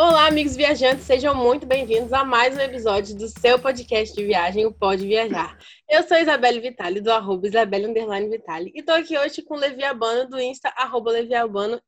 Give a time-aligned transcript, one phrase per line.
[0.00, 4.64] Olá, amigos viajantes, sejam muito bem-vindos a mais um episódio do seu podcast de viagem,
[4.64, 5.58] o Pode Viajar.
[5.90, 9.58] Eu sou Isabelle Vitali, do arroba Isabelle Underline Vitali, e tô aqui hoje com o
[9.58, 11.32] Levi Albano, do Insta, arroba Levi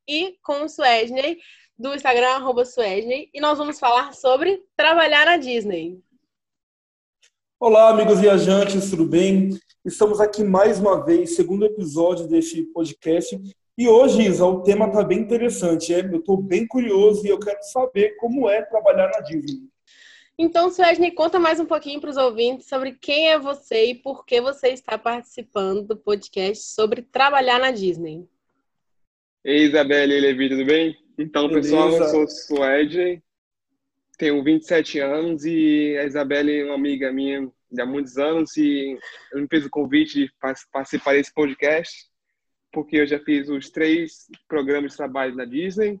[0.05, 1.37] e com o Suedney,
[1.79, 5.97] do Instagram, arroba Suedney, e nós vamos falar sobre trabalhar na Disney.
[7.57, 9.57] Olá, amigos viajantes, tudo bem?
[9.85, 13.39] Estamos aqui mais uma vez, segundo episódio deste podcast,
[13.77, 15.93] e hoje, Isa, o tema está bem interessante.
[15.93, 16.01] É?
[16.01, 19.69] Eu estou bem curioso e eu quero saber como é trabalhar na Disney.
[20.37, 24.25] Então, Suesne, conta mais um pouquinho para os ouvintes sobre quem é você e por
[24.25, 28.27] que você está participando do podcast sobre trabalhar na Disney.
[29.43, 30.97] Ei, Isabelle e Levi, tudo bem?
[31.17, 31.69] Então, Beleza.
[31.69, 33.21] pessoal, eu sou Suede,
[34.17, 38.97] tenho 27 anos e a Isabelle é uma amiga minha de há muitos anos e
[39.31, 40.31] eu me fez o convite de
[40.71, 42.10] participar desse podcast
[42.71, 45.99] porque eu já fiz os três programas de trabalho na Disney,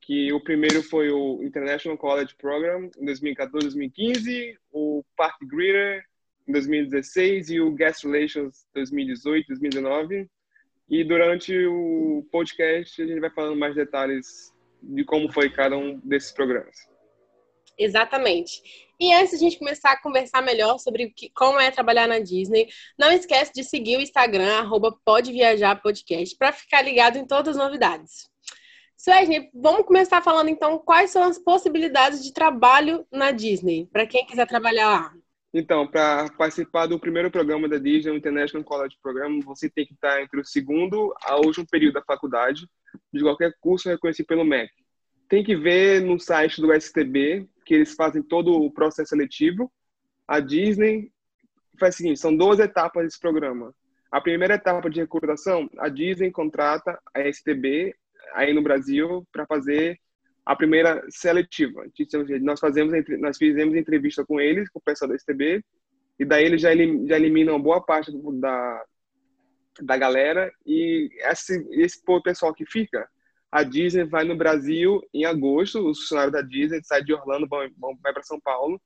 [0.00, 6.04] que o primeiro foi o International College Program em 2014, 2015, o Park Greeter
[6.46, 10.28] em 2016 e o Guest Relations 2018, 2019.
[10.88, 15.98] E durante o podcast a gente vai falando mais detalhes de como foi cada um
[16.00, 16.91] desses programas.
[17.78, 18.62] Exatamente.
[19.00, 22.68] E antes de a gente começar a conversar melhor sobre como é trabalhar na Disney,
[22.98, 28.30] não esquece de seguir o Instagram, arroba Podcast, para ficar ligado em todas as novidades.
[28.96, 34.24] Suesne, vamos começar falando então quais são as possibilidades de trabalho na Disney, para quem
[34.24, 35.12] quiser trabalhar lá.
[35.52, 39.92] Então, para participar do primeiro programa da Disney, o International College Program, você tem que
[39.92, 42.66] estar entre o segundo ao último período da faculdade
[43.12, 44.70] de qualquer curso reconhecido pelo MEC.
[45.28, 49.72] Tem que ver no site do STB que eles fazem todo o processo seletivo.
[50.28, 51.10] A Disney
[51.80, 53.74] faz o seguinte, são duas etapas desse programa.
[54.10, 57.94] A primeira etapa de recrutação, a Disney contrata a STB
[58.34, 59.98] aí no Brasil para fazer
[60.44, 61.86] a primeira seletiva.
[62.42, 65.64] Nós fazemos nós fizemos entrevista com eles, com o pessoal da STB,
[66.18, 68.84] e daí eles já, eliminam boa parte da
[69.80, 73.08] da galera e esse esse pessoal que fica
[73.52, 77.68] a Disney vai no Brasil em agosto, os funcionários da Disney saem de Orlando, vão,
[77.78, 78.80] vão vai para São Paulo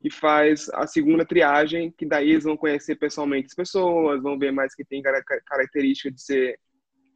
[0.00, 4.52] e faz a segunda triagem, que daí eles vão conhecer pessoalmente as pessoas, vão ver
[4.52, 6.58] mais que tem característica de ser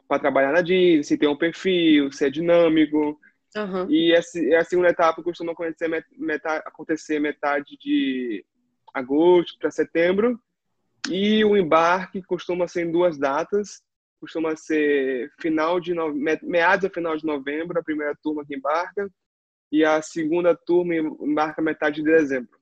[0.09, 3.19] para trabalhar na Disney, se tem um perfil, se é dinâmico.
[3.56, 3.91] Uhum.
[3.91, 8.44] E essa, a segunda etapa costuma acontecer metade, acontecer metade de
[8.93, 10.41] agosto para setembro.
[11.09, 13.81] E o embarque costuma ser em duas datas,
[14.21, 16.15] costuma ser final de no...
[16.43, 19.10] meados a final de novembro, a primeira turma que embarca,
[19.71, 22.59] e a segunda turma embarca metade de dezembro.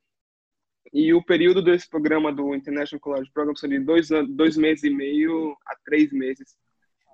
[0.92, 4.90] E o período desse programa do International College Program são de dois, dois meses e
[4.90, 6.56] meio a três meses,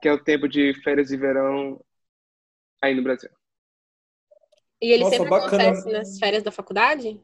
[0.02, 1.82] que é o tempo de férias de verão
[2.82, 3.30] aí no Brasil.
[4.82, 5.62] E ele Nossa, sempre bacana.
[5.62, 7.20] acontece nas férias da faculdade?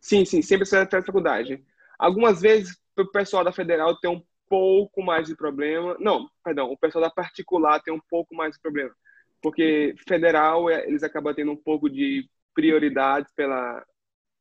[0.00, 1.64] Sim, sim, sempre nas férias da faculdade.
[1.98, 5.96] Algumas vezes o pessoal da federal tem um pouco mais de problema.
[6.00, 8.94] Não, perdão, o pessoal da particular tem um pouco mais de problema.
[9.42, 13.84] Porque federal, é, eles acabam tendo um pouco de prioridade pela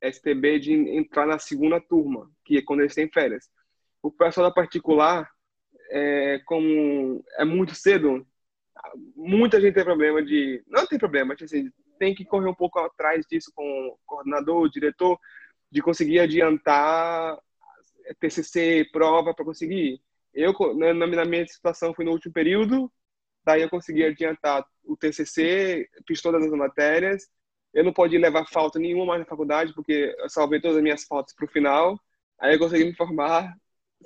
[0.02, 3.50] STB de entrar na segunda turma, que é quando eles têm férias.
[4.02, 5.30] O pessoal da particular,
[5.90, 8.26] é, como é muito cedo,
[9.16, 10.64] muita gente tem problema de.
[10.68, 14.70] Não tem problema, assim, tem que correr um pouco atrás disso com o coordenador, o
[14.70, 15.18] diretor,
[15.72, 17.38] de conseguir adiantar
[18.20, 20.02] TCC, prova para conseguir.
[20.34, 22.92] Eu, na, na minha situação, fui no último período,
[23.44, 27.28] daí eu consegui adiantar o TCC, fiz todas as matérias.
[27.74, 31.04] Eu não podia levar falta nenhuma mais na faculdade, porque eu salvei todas as minhas
[31.04, 32.00] faltas para o final.
[32.40, 33.54] Aí eu consegui me formar,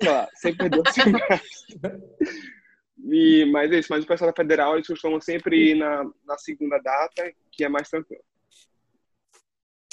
[0.00, 1.40] sei lá, sem perder o semestre.
[3.02, 6.36] E, mas é isso, mas o pessoal da federal, eles costumam sempre ir na, na
[6.36, 8.22] segunda data, que é mais tranquilo.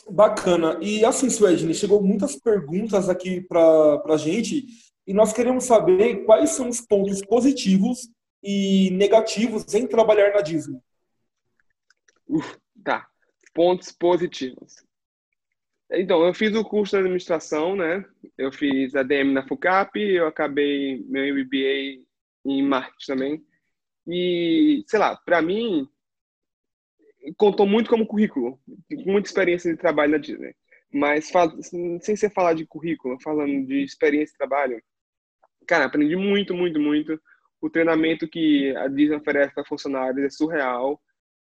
[0.10, 0.78] Bacana.
[0.82, 4.66] E assim, Suedine, chegou muitas perguntas aqui para a gente
[5.06, 8.10] e nós queremos saber quais são os pontos positivos
[8.44, 10.80] e negativos em trabalhar na Disney.
[12.84, 13.08] Tá.
[13.54, 14.76] Pontos positivos.
[15.92, 18.06] Então, eu fiz o curso de administração, né?
[18.38, 22.04] Eu fiz ADM na FUCAP, eu acabei meu MBA
[22.46, 23.46] em marketing também.
[24.06, 25.88] E, sei lá, para mim,
[27.36, 28.60] contou muito como currículo,
[29.06, 30.56] muita experiência de trabalho na Disney.
[30.94, 31.32] Mas
[32.02, 34.82] sem ser falar de currículo, falando de experiência de trabalho,
[35.68, 37.20] cara, aprendi muito, muito, muito.
[37.60, 41.02] O treinamento que a Disney oferece para funcionários é surreal.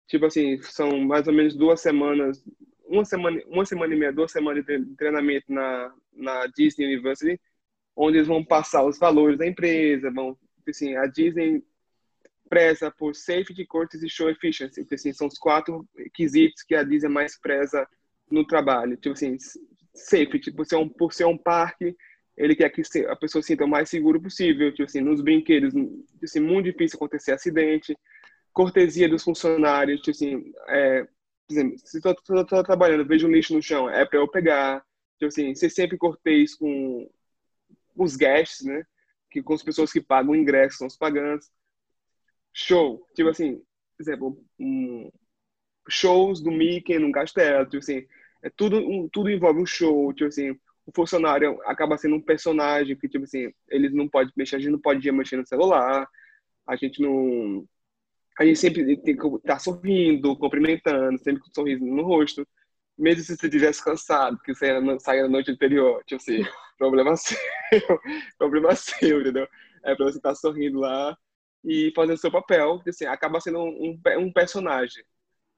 [0.09, 2.45] Tipo assim, são mais ou menos duas semanas,
[2.87, 7.41] uma semana, uma semana e meia, duas semanas de treinamento na, na Disney University,
[7.97, 10.37] onde eles vão passar os valores da empresa, vão,
[10.69, 11.65] assim, a Disney
[12.53, 14.83] preza por safety, courtesy e show efficiency.
[14.83, 17.89] Então, assim, são os quatro quesitos que a Disney mais preza
[18.31, 18.95] no trabalho.
[18.99, 19.39] Tipo assim,
[19.95, 21.97] safety, por ser um, por ser um parque,
[22.37, 24.71] ele quer que a pessoa se sinta o mais seguro possível.
[24.71, 27.97] Tipo assim, nos brinquedos, tipo assim, muito difícil acontecer acidente.
[28.53, 31.07] Cortesia dos funcionários, tipo assim, é,
[31.51, 34.85] exemplo, se estou trabalhando, vejo um lixo no chão, é para eu pegar.
[35.19, 37.11] Tipo assim, ser sempre cortês com
[37.97, 38.85] os guests, né?
[39.31, 41.51] Que com as pessoas que pagam o ingresso, são os pagantes.
[42.53, 43.07] Show.
[43.15, 43.57] Tipo assim,
[43.97, 45.11] por exemplo, um,
[45.89, 48.07] shows do Mickey num castelo, tipo assim,
[48.43, 50.51] é tudo, um, tudo envolve um show, tipo assim,
[50.87, 54.73] o funcionário acaba sendo um personagem que, tipo assim, eles não pode mexer, a gente
[54.73, 56.09] não pode mexer no celular,
[56.67, 57.67] a gente não...
[58.39, 62.49] A gente sempre tem que estar tá sorrindo, cumprimentando, sempre com um sorriso no rosto.
[62.99, 64.67] Mesmo se você estivesse cansado, que você
[65.01, 66.43] saia na noite anterior, tipo assim,
[66.79, 67.39] problema seu,
[68.39, 69.47] problema seu, entendeu?
[69.85, 71.17] É pra você estar tá sorrindo lá
[71.65, 75.05] e fazer o seu papel, que assim, acaba sendo um, um personagem.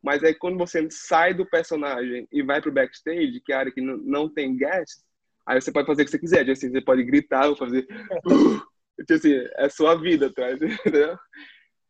[0.02, 3.72] Mas aí quando você sai do personagem e vai pro backstage, que é a área
[3.72, 5.02] que não, tem guests,
[5.46, 6.40] aí você pode fazer o que você quiser.
[6.40, 7.86] Tipo assim, você pode gritar ou fazer...
[9.06, 10.52] tipo assim, é sua vida, tá?
[10.52, 11.18] Entendeu?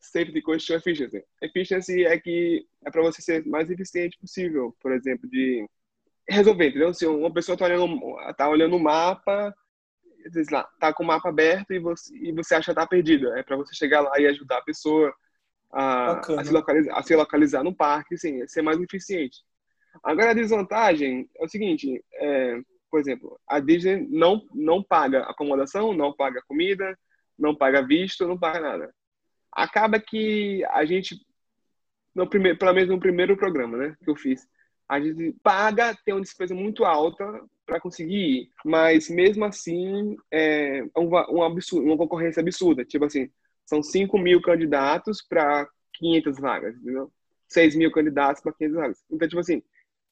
[0.00, 1.24] Safety question efficiency.
[1.42, 5.66] Efficiency é que é para você ser mais eficiente possível, por exemplo, de
[6.28, 6.92] resolver, entendeu?
[6.92, 7.98] Se uma pessoa tá olhando,
[8.36, 9.54] tá olhando o mapa
[10.30, 13.32] diz lá, tá com o mapa aberto e você, e você acha que tá perdido.
[13.34, 15.14] É para você chegar lá e ajudar a pessoa
[15.72, 19.42] a, a, se, localizar, a se localizar no parque, sim, ser mais eficiente.
[20.02, 22.60] Agora, a desvantagem é o seguinte, é,
[22.90, 26.96] por exemplo, a Disney não, não paga acomodação, não paga comida,
[27.38, 28.94] não paga visto, não paga nada.
[29.52, 31.16] Acaba que a gente,
[32.14, 34.46] no primeiro, pelo menos no primeiro programa né, que eu fiz,
[34.88, 37.24] a gente paga, tem uma despesa muito alta
[37.66, 41.08] para conseguir ir, mas mesmo assim é um,
[41.38, 42.84] um absurdo, uma concorrência absurda.
[42.84, 43.30] Tipo assim,
[43.64, 47.10] são 5 mil candidatos para 500 vagas, entendeu?
[47.48, 49.04] 6 mil candidatos para 500 vagas.
[49.10, 49.62] Então, tipo assim,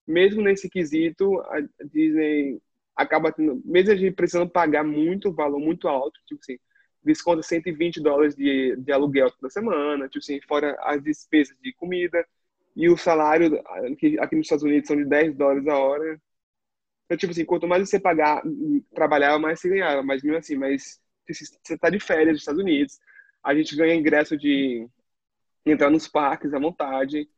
[0.07, 2.61] mesmo nesse quesito, a Disney
[2.97, 6.59] acaba tendo, mesmo a gente precisando pagar muito valor muito alto, tipo assim,
[7.03, 12.25] desconta 120 dólares de, de aluguel toda semana, tipo assim, fora as despesas de comida,
[12.75, 13.61] e o salário
[13.93, 16.21] aqui, nos Estados Unidos são de 10 dólares a hora.
[17.05, 18.43] Então, tipo assim, quanto mais você pagar,
[18.95, 20.03] trabalhar, mais você ganhava.
[20.03, 22.99] Mas mesmo assim, mas você está de férias nos Estados Unidos,
[23.43, 24.89] a gente ganha ingresso de
[25.67, 27.29] entrar nos parques à vontade.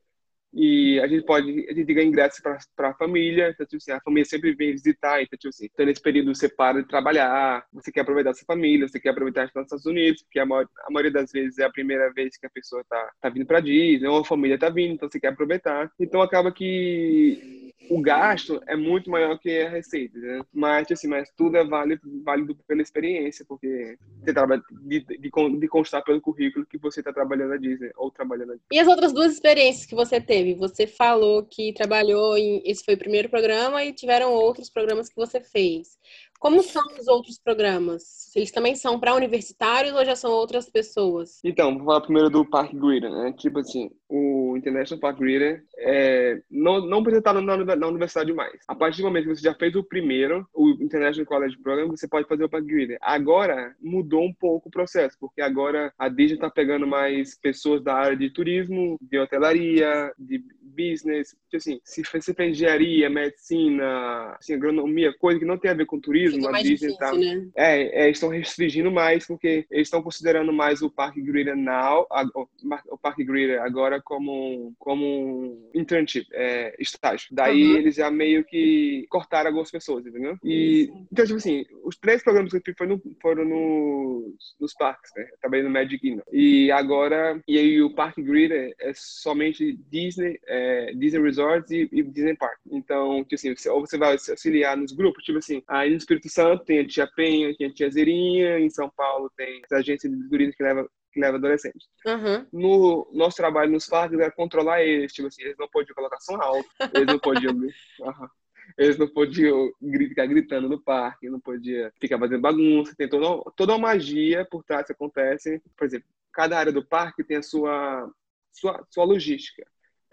[0.55, 4.01] E a gente pode, a gente ganha ingresso para a família, então, tipo assim, a
[4.01, 7.91] família sempre vem visitar, então, tipo assim, então nesse período você para de trabalhar, você
[7.91, 11.11] quer aproveitar sua família, você quer aproveitar nos Estados Unidos, porque a, maior, a maioria
[11.11, 14.21] das vezes é a primeira vez que a pessoa tá, tá vindo para Disney, ou
[14.21, 15.91] a família tá vindo, então você quer aproveitar.
[15.99, 20.41] Então acaba que o gasto é muito maior que a receita, né?
[20.53, 25.69] Mas, assim, mas tudo é válido, válido pela experiência, porque você trabalha de, de, de
[25.69, 28.67] constar pelo currículo que você está trabalhando na Disney ou trabalhando Disney.
[28.73, 30.55] E as outras duas experiências que você teve?
[30.55, 32.63] Você falou que trabalhou em.
[32.65, 35.99] Esse foi o primeiro programa e tiveram outros programas que você fez.
[36.45, 38.31] Como são os outros programas?
[38.37, 41.41] Eles também são para universitários ou já são outras pessoas?
[41.43, 43.33] Então, vou falar primeiro do Park Greeter, né?
[43.33, 48.61] Tipo assim, o International Park Greeter é, não, não precisa estar na, na, universidade mais.
[48.69, 52.07] A partir do momento que você já fez o primeiro, o International College Program, você
[52.07, 52.99] pode fazer o Park Greeter.
[53.01, 57.95] Agora, mudou um pouco o processo, porque agora a Disney está pegando mais pessoas da
[57.95, 64.55] área de turismo, de hotelaria, de business, tipo assim, se você fez engenharia, medicina, assim,
[64.55, 67.49] agronomia, coisa que não tem a ver com turismo, a Disney tá, né?
[67.57, 72.25] é, é, estão restringindo mais porque eles estão considerando mais o Parque Greeter now, a,
[72.35, 72.49] o,
[72.91, 77.29] o Parque Greeter agora como como um internship, é, estágio.
[77.33, 77.77] Daí uhum.
[77.77, 80.37] eles já meio que cortaram algumas pessoas, entendeu?
[80.45, 85.11] E então tipo assim, os três programas que eu fiz foram, foram nos, nos parques,
[85.17, 85.27] né?
[85.41, 86.23] Trabalhei no Magic Kingdom.
[86.33, 92.03] E agora e aí o Parque Greeter é somente Disney é, Disney Resorts e, e,
[92.03, 92.59] Disney Park.
[92.71, 95.97] Então, tipo assim, você, ou você vai se auxiliar nos grupos, tipo assim, aí no
[95.97, 99.77] Espírito Santo tem a Tia Penha, tem a Tia Zerinha, em São Paulo tem a
[99.77, 101.87] agência de turismo que leva que leva adolescentes.
[102.05, 102.47] Uhum.
[102.53, 106.35] No nosso trabalho nos parques era controlar eles, tipo assim, eles não podiam colocar som
[106.35, 107.69] alto, eles não podiam uhum.
[108.77, 113.73] eles não podiam ficar gritando no parque, não podia ficar fazendo bagunça, tem toda, toda
[113.75, 115.63] uma magia por trás que acontece.
[115.77, 118.11] Por exemplo, cada área do parque tem a sua,
[118.51, 119.65] sua, sua logística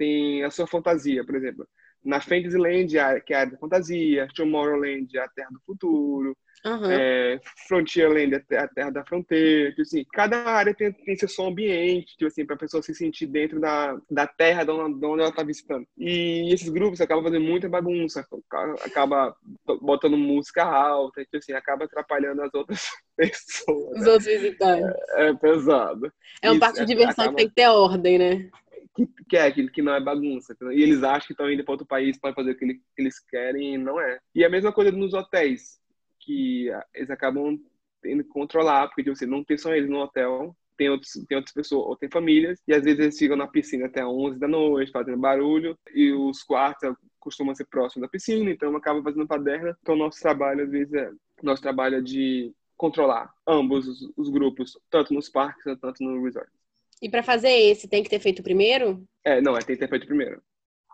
[0.01, 1.67] tem a sua fantasia, por exemplo.
[2.03, 2.87] Na Fantasyland,
[3.25, 6.91] que é a área da fantasia, Tomorrowland, a Terra do Futuro, Uhum.
[6.91, 11.47] É, Frontierland é a terra da fronteira, tipo assim, cada área tem, tem seu som
[11.47, 15.05] ambiente, tipo assim, para a pessoa se sentir dentro da, da terra de onde, de
[15.05, 15.87] onde ela está visitando.
[15.97, 18.25] E esses grupos acabam fazendo muita bagunça,
[18.85, 19.35] acaba
[19.81, 23.99] botando música alta, tipo assim, acaba atrapalhando as outras pessoas.
[23.99, 24.95] Os outros visitantes.
[25.15, 26.13] É, é pesado.
[26.43, 27.29] É um parque de diversão acaba...
[27.29, 28.49] que tem que ter ordem, né?
[28.93, 30.55] Que, é aquilo que não é bagunça.
[30.73, 33.75] E eles acham que estão indo para outro país para fazer o que eles querem
[33.75, 34.19] e não é.
[34.35, 35.79] E a mesma coisa nos hotéis
[36.19, 37.59] que eles acabam
[38.01, 41.37] tendo que controlar, porque tipo, assim, não tem só eles no hotel, tem, outros, tem
[41.37, 44.47] outras pessoas, ou tem famílias, e às vezes eles ficam na piscina até 11 da
[44.47, 49.77] noite, fazendo barulho, e os quartos costumam ser próximos da piscina, então acaba fazendo paderna.
[49.81, 51.11] Então, nosso trabalho, às vezes, é
[51.43, 56.49] nosso trabalho é de controlar ambos os, os grupos, tanto nos parques, tanto no resort.
[57.01, 59.03] E para fazer esse, tem que ter feito primeiro?
[59.23, 60.41] É, não, é, tem que ter feito primeiro.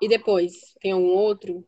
[0.01, 0.53] E depois?
[0.81, 1.67] Tem algum outro?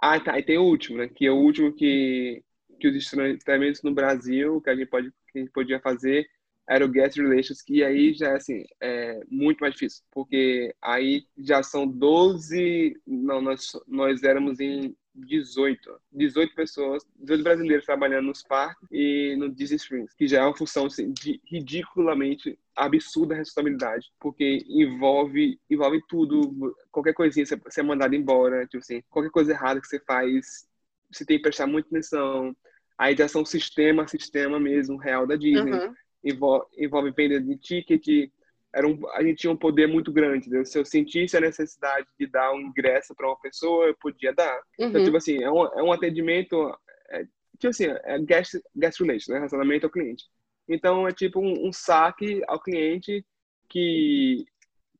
[0.00, 0.38] Ah, tá.
[0.38, 1.08] E tem o último, né?
[1.08, 2.42] Que é o último que
[2.80, 6.26] que os estranhamentos no Brasil que a gente pode que a gente podia fazer
[6.68, 11.24] era o guest relations que aí já é assim é muito mais difícil porque aí
[11.38, 18.42] já são 12 não nós nós éramos em 18 18 pessoas 18 brasileiros trabalhando nos
[18.42, 24.06] parques e no Disney Springs que já é uma função assim, de ridiculamente absurda responsabilidade
[24.18, 29.80] porque envolve envolve tudo qualquer coisinha você, é mandado embora tipo assim qualquer coisa errada
[29.80, 30.68] que você faz
[31.10, 32.54] você tem que prestar muita atenção
[33.00, 35.72] Aí já são sistema, sistema mesmo, real da Disney.
[35.72, 35.94] Uhum.
[36.22, 38.30] Envolve, envolve venda de ticket.
[38.74, 40.46] Era um, a gente tinha um poder muito grande.
[40.46, 40.64] Entendeu?
[40.64, 44.60] Se eu sentisse a necessidade de dar um ingresso para uma pessoa, eu podia dar.
[44.74, 44.90] Então, uhum.
[44.90, 46.72] Então, tipo assim, é um, é um atendimento.
[47.10, 47.24] É,
[47.58, 49.36] tipo assim, é guest, guest relations, né?
[49.36, 50.24] Relacionamento ao cliente.
[50.68, 53.24] Então, é tipo um, um saque ao cliente
[53.68, 54.44] que,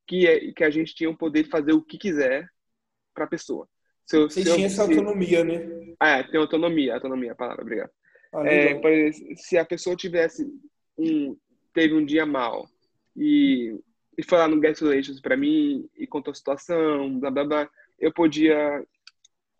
[0.06, 2.48] que, é, que a gente tinha o poder de fazer o que quiser
[3.14, 3.68] para a pessoa.
[4.04, 4.90] Se eu, Você se tinha eu, essa se...
[4.90, 5.94] autonomia, né?
[6.00, 7.90] Ah, é, tem autonomia, autonomia, a palavra, obrigado.
[8.32, 10.44] Ah, é, exemplo, se a pessoa tivesse
[10.98, 11.36] um,
[11.72, 12.68] teve um dia mal
[13.16, 13.78] e,
[14.16, 17.70] e foi lá no Guest Relations para mim e contou a situação, blá blá blá,
[17.98, 18.84] eu podia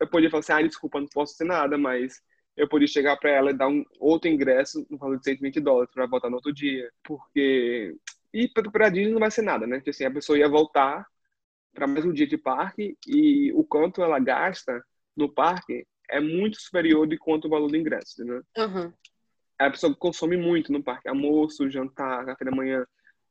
[0.00, 2.22] eu podia falar assim, ah, desculpa, não posso ser nada, mas
[2.56, 5.90] eu podia chegar para ela e dar um outro ingresso no valor de 120 dólares
[5.92, 7.94] para voltar no outro dia, porque
[8.32, 9.76] e para a Disney não vai ser nada, né?
[9.76, 11.06] Porque assim, a pessoa ia voltar
[11.74, 14.82] para mais um dia de parque e o quanto ela gasta
[15.16, 18.40] no parque é muito superior de quanto o valor do ingresso, né?
[18.58, 18.92] Uhum.
[19.58, 22.84] A pessoa consome muito no parque, almoço, jantar, café da manhã,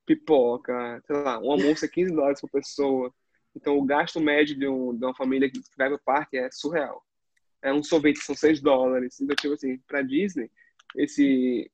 [0.10, 3.14] pipoca, sei lá, um almoço é 15 dólares por pessoa.
[3.56, 6.50] Então o gasto médio de, um, de uma família que vai para o parque é
[6.52, 7.04] surreal.
[7.62, 9.20] É um sorvete são 6 dólares.
[9.22, 10.50] Então, tipo assim, para Disney,
[10.96, 11.70] esse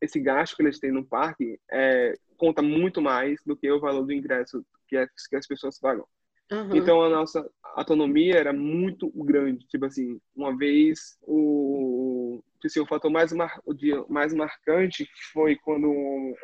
[0.00, 4.06] esse gasto que eles têm no parque é, conta muito mais do que o valor
[4.06, 6.06] do ingresso que, é, que as pessoas pagam.
[6.50, 6.74] Uhum.
[6.74, 9.66] Então a nossa autonomia era muito grande.
[9.66, 12.19] Tipo assim, uma vez o,
[12.66, 13.60] assim, o fator mais, mar,
[14.08, 15.88] mais marcante foi quando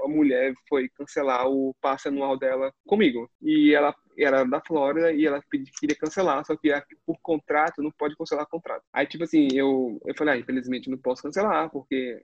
[0.03, 3.31] a mulher foi cancelar o passe anual dela comigo.
[3.41, 5.43] E ela era da Flórida e ela
[5.79, 6.73] queria cancelar, só que
[7.05, 8.85] por contrato não pode cancelar contrato.
[8.93, 12.23] Aí, tipo assim, eu, eu falei, ah, infelizmente não posso cancelar, porque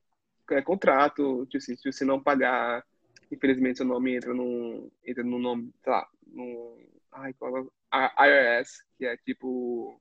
[0.51, 2.85] é contrato, tipo assim, se você não pagar,
[3.31, 6.79] infelizmente seu nome entra no, entra no nome, sei lá, no
[7.13, 7.67] Ai, qual é?
[7.91, 10.01] A IRS, que é tipo.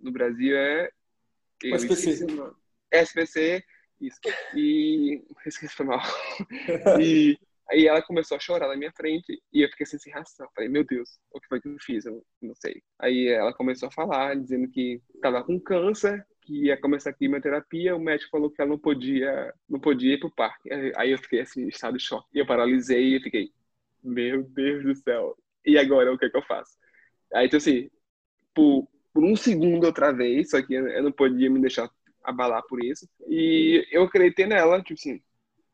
[0.00, 0.90] No Brasil é.
[1.62, 2.26] SPC.
[3.02, 3.64] SPC,
[4.00, 4.18] isso.
[4.54, 5.22] E.
[5.46, 6.00] Esqueci foi mal.
[7.00, 7.38] e
[7.70, 10.48] aí ela começou a chorar na minha frente e eu fiquei assim, sem reação.
[10.54, 12.04] Falei, meu Deus, o que foi que eu fiz?
[12.04, 12.82] Eu não sei.
[12.98, 17.96] Aí ela começou a falar, dizendo que estava com câncer, que ia começar a quimioterapia,
[17.96, 20.68] o médico falou que ela não podia, não podia ir pro parque.
[20.96, 22.28] Aí eu fiquei assim, em estado de choque.
[22.34, 23.50] Eu paralisei e fiquei,
[24.02, 26.76] meu Deus do céu, e agora o que, é que eu faço?
[27.34, 27.90] Aí, então, assim,
[28.54, 31.90] por, por um segundo outra vez, só que eu não podia me deixar
[32.26, 33.08] abalar por isso.
[33.28, 35.22] E eu acreditei nela, tipo assim,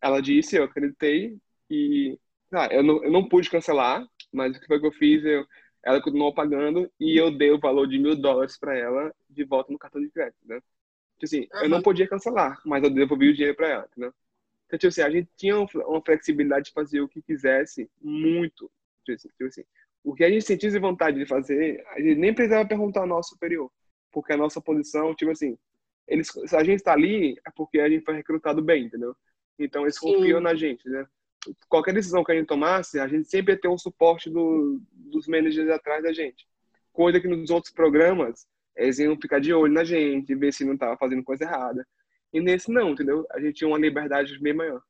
[0.01, 1.37] ela disse, eu acreditei,
[1.71, 2.19] e
[2.53, 5.25] ah, eu, não, eu não pude cancelar, mas o que foi que eu fiz?
[5.25, 5.47] Eu,
[5.85, 9.73] ela continuou pagando e eu dei o valor de mil dólares para ela de volta
[9.73, 10.61] no cartão de crédito, né?
[11.19, 11.63] Tipo assim, uhum.
[11.63, 14.13] eu não podia cancelar, mas eu devolvi o dinheiro para ela, né?
[14.67, 18.71] Então, tipo assim, a gente tinha uma flexibilidade de fazer o que quisesse muito.
[19.05, 19.65] Tipo assim, tipo assim
[20.05, 23.31] o que a gente sentisse vontade de fazer, a gente nem precisava perguntar ao nosso
[23.31, 23.71] superior,
[24.11, 25.57] porque a nossa posição, tipo assim,
[26.07, 29.17] eles, se a gente está ali, é porque a gente foi recrutado bem, entendeu?
[29.59, 30.45] Então eles confiam Sim.
[30.45, 31.07] na gente, né?
[31.69, 35.27] Qualquer decisão que a gente tomasse, a gente sempre ia ter um suporte do, dos
[35.27, 36.47] managers atrás da gente.
[36.93, 40.75] Coisa que nos outros programas, eles iam ficar de olho na gente, ver se não
[40.75, 41.87] estava fazendo coisa errada.
[42.33, 43.27] E nesse não, entendeu?
[43.31, 44.83] A gente tinha uma liberdade bem maior.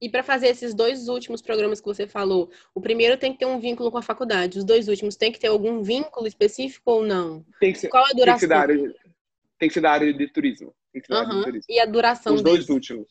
[0.00, 3.46] E para fazer esses dois últimos programas que você falou, o primeiro tem que ter
[3.46, 7.02] um vínculo com a faculdade, os dois últimos tem que ter algum vínculo específico ou
[7.04, 7.44] não?
[7.60, 7.88] Tem que ser.
[7.88, 8.24] Qual a duração?
[8.24, 8.94] Tem que, ser da área.
[9.60, 10.16] Tem que ser da área Aham.
[10.18, 10.74] de turismo.
[11.68, 12.72] E a duração Os dois desse?
[12.72, 13.06] últimos.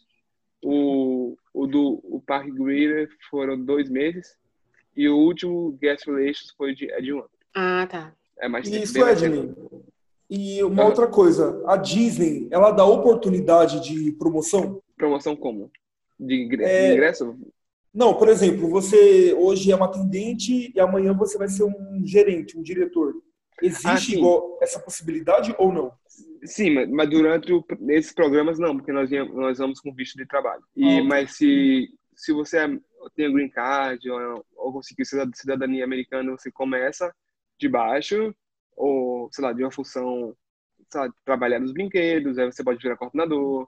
[0.61, 4.35] O, o do o Park Greeter foram dois meses
[4.97, 7.29] e o último Guest Relations foi de, é de um ano.
[7.55, 8.13] Ah, tá.
[8.39, 9.53] É mais Isso, Edney.
[10.29, 10.85] E uma Ah.
[10.87, 14.81] outra coisa, a Disney, ela dá oportunidade de promoção?
[14.97, 15.71] Promoção como?
[16.19, 17.37] De ingre- É, de ingresso?
[17.93, 22.57] Não, por exemplo, você hoje é uma atendente e amanhã você vai ser um gerente,
[22.57, 23.13] um diretor.
[23.61, 25.91] Ah, Existe igual essa possibilidade ou não?
[26.43, 30.63] Sim, mas, durante o, esses programas não, porque nós, nós vamos com visto de trabalho.
[30.75, 31.03] E, Ah.
[31.03, 32.79] Mas se, se você é-
[33.15, 37.13] tem green card ou, ou conseguiu cida- cidadania americana, você começa
[37.57, 38.33] de baixo,
[38.75, 40.35] ou, sei lá, de uma função,
[40.95, 43.67] lá, trabalhar nos brinquedos, aí você pode virar coordenador,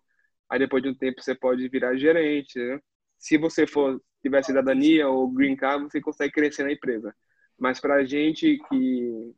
[0.49, 2.79] aí depois de um tempo você pode virar gerente, né?
[3.17, 7.13] Se você for tiver cidadania ou green card, você consegue crescer na empresa.
[7.59, 9.33] Mas para a gente que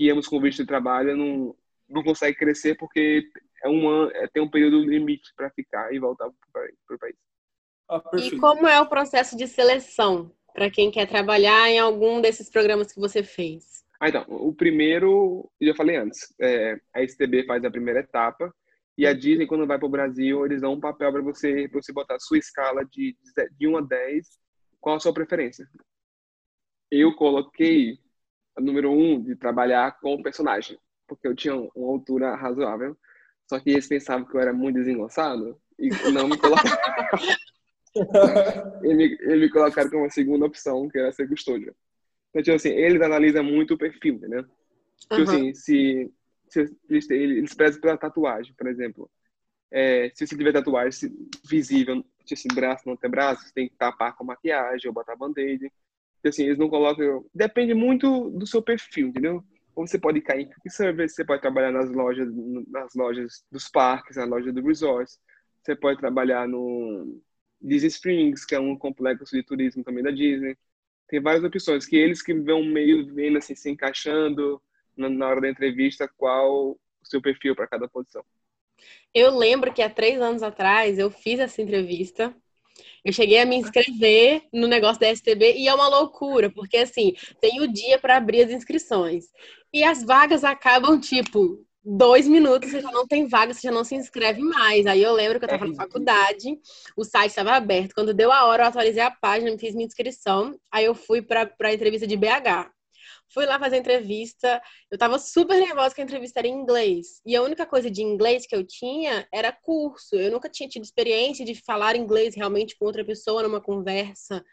[0.00, 1.54] que íamos com visto de trabalho não
[1.86, 3.28] não consegue crescer porque
[3.62, 7.16] é um ano, é, tem um período limite para ficar e voltar para o país.
[7.90, 12.48] Ah, E como é o processo de seleção para quem quer trabalhar em algum desses
[12.48, 13.84] programas que você fez?
[14.00, 18.54] Ah, então, o primeiro, eu já falei antes, é, a STB faz a primeira etapa
[18.96, 21.82] e a Disney, quando vai para o Brasil, eles dão um papel para você, pra
[21.82, 23.16] você botar a sua escala de,
[23.58, 24.38] de 1 a 10,
[24.80, 25.68] qual a sua preferência.
[26.90, 27.98] Eu coloquei
[28.60, 32.96] número 1 de trabalhar com o personagem, porque eu tinha uma altura razoável,
[33.48, 36.76] só que eles pensavam que eu era muito desengonçado e não me colocaram.
[38.82, 41.74] Eles me, eles me colocaram como a segunda opção, que era ser custódio.
[42.30, 44.44] Então, tipo assim, eles analisam muito o perfil, entendeu?
[44.96, 45.22] Tipo Aham.
[45.24, 46.12] assim, se,
[46.48, 49.10] se eles, eles prezam pela tatuagem, por exemplo.
[49.72, 51.12] É, se você tiver tatuagem
[51.44, 55.16] visível, tipo assim, braço, não tem braço, você tem que tapar com maquiagem ou botar
[55.16, 55.72] band-aid.
[56.24, 57.24] Assim, eles não colocam...
[57.34, 59.42] Depende muito do seu perfil, entendeu?
[59.74, 62.28] Ou você pode cair em service, você pode trabalhar nas lojas,
[62.68, 65.10] nas lojas dos parques, na loja do resort.
[65.62, 67.20] Você pode trabalhar no
[67.60, 70.56] Disney Springs, que é um complexo de turismo também da Disney.
[71.08, 74.60] Tem várias opções que eles que vão meio vendo assim, se encaixando
[74.96, 78.24] na hora da entrevista qual o seu perfil para cada posição.
[79.12, 82.34] Eu lembro que há três anos atrás eu fiz essa entrevista.
[83.04, 87.14] Eu cheguei a me inscrever no negócio da STB e é uma loucura, porque assim,
[87.40, 89.26] tem o dia para abrir as inscrições.
[89.72, 93.84] E as vagas acabam, tipo, dois minutos, você já não tem vaga, você já não
[93.84, 94.86] se inscreve mais.
[94.86, 96.58] Aí eu lembro que eu estava na faculdade,
[96.96, 97.94] o site estava aberto.
[97.94, 100.58] Quando deu a hora, eu atualizei a página, fiz minha inscrição.
[100.70, 102.70] Aí eu fui para a entrevista de BH.
[103.32, 104.60] Fui lá fazer entrevista.
[104.90, 107.20] Eu tava super nervosa que a entrevista era em inglês.
[107.24, 110.16] E a única coisa de inglês que eu tinha era curso.
[110.16, 114.44] Eu nunca tinha tido experiência de falar inglês realmente com outra pessoa numa conversa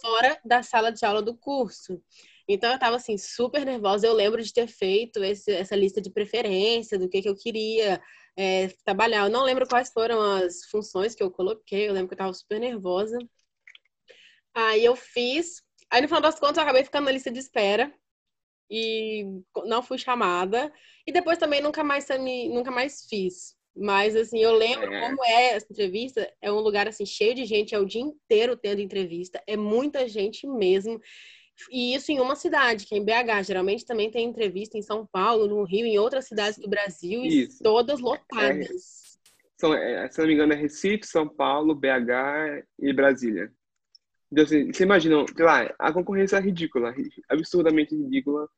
[0.00, 2.02] fora da sala de aula do curso.
[2.48, 4.06] Então eu tava assim, super nervosa.
[4.06, 8.00] Eu lembro de ter feito esse, essa lista de preferência, do que, que eu queria
[8.34, 9.26] é, trabalhar.
[9.26, 11.88] Eu não lembro quais foram as funções que eu coloquei.
[11.88, 13.18] Eu lembro que eu tava super nervosa.
[14.54, 15.62] Aí eu fiz.
[15.90, 17.92] Aí no final das contas eu acabei ficando na lista de espera
[18.70, 19.24] e
[19.66, 20.72] não fui chamada.
[21.06, 23.54] E depois também nunca mais, me- nunca mais fiz.
[23.74, 25.00] Mas, assim, eu lembro É.
[25.00, 26.30] como é essa entrevista.
[26.42, 27.74] É um lugar, assim, cheio de gente.
[27.74, 29.42] É o dia inteiro tendo entrevista.
[29.46, 31.00] É muita gente mesmo.
[31.70, 33.42] E isso em uma cidade, que é em BH.
[33.44, 37.22] Geralmente também tem entrevista em São Paulo, no Rio, em outras cidades do Brasil.
[37.24, 37.62] E Isso.
[37.62, 39.02] todas lotadas.
[39.58, 43.50] São, é, se não me engano, é Recife, São Paulo, BH e Brasília.
[44.32, 48.48] Então, assim, você imagina, sei lá, a concorrência é ridícula, ri- absurdamente ridícula.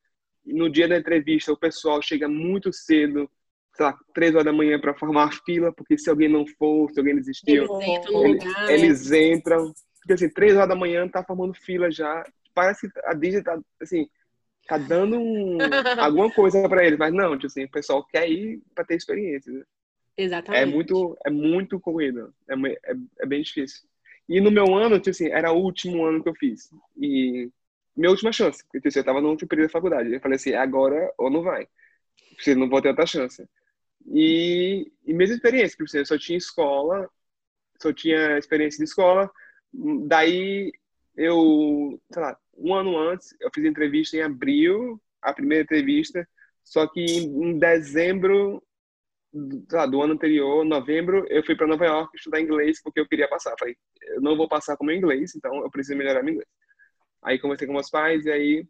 [0.46, 3.30] No dia da entrevista, o pessoal chega muito cedo,
[3.76, 6.90] sei lá, três horas da manhã para formar a fila, porque se alguém não for,
[6.92, 8.60] se alguém desistiu, Eles entram Eles, lugar.
[8.62, 8.74] né?
[8.74, 12.24] eles entram, porque assim, três horas da manhã tá formando fila já.
[12.54, 14.08] Parece que a Disney tá, assim,
[14.68, 15.58] tá dando um-
[16.00, 19.52] alguma coisa para eles, mas não, tipo assim, o pessoal quer ir para ter experiência.
[19.52, 19.62] né?
[20.16, 20.62] Exatamente.
[20.62, 22.54] É muito, é muito corrido, é,
[22.92, 23.82] é, é bem difícil.
[24.28, 26.70] E no meu ano, tipo assim, era o último ano que eu fiz.
[26.96, 27.50] E
[27.96, 30.12] minha última chance, porque tipo, assim, eu tava no último período da faculdade.
[30.12, 31.68] Eu falei assim, agora ou não vai.
[32.34, 33.46] Porque não vou ter outra chance.
[34.06, 37.08] E, e mesma experiência, tipo assim, eu só tinha escola,
[37.80, 39.30] só tinha experiência de escola.
[40.06, 40.72] Daí
[41.16, 46.28] eu, sei lá, um ano antes, eu fiz entrevista em abril, a primeira entrevista,
[46.62, 48.62] só que em, em dezembro
[49.73, 53.29] lá, do ano anterior, novembro, eu fui para Nova York estudar inglês porque eu queria
[53.29, 53.55] passar.
[53.59, 56.49] Falei, eu não vou passar com meu inglês, então eu preciso melhorar meu inglês.
[57.23, 58.66] Aí conversei com meus pais e aí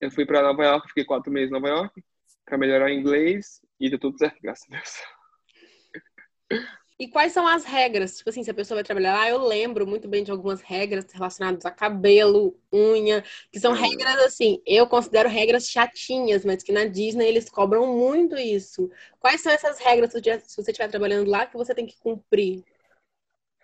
[0.00, 2.02] eu fui para Nova York, fiquei quatro meses em Nova York
[2.44, 6.70] para melhorar o inglês e deu tudo certo, graças a Deus.
[7.00, 8.18] E quais são as regras?
[8.18, 11.10] Tipo assim, se a pessoa vai trabalhar lá, eu lembro muito bem de algumas regras
[11.10, 16.84] relacionadas a cabelo, unha, que são regras assim, eu considero regras chatinhas, mas que na
[16.84, 18.90] Disney eles cobram muito isso.
[19.18, 22.62] Quais são essas regras se você estiver trabalhando lá que você tem que cumprir?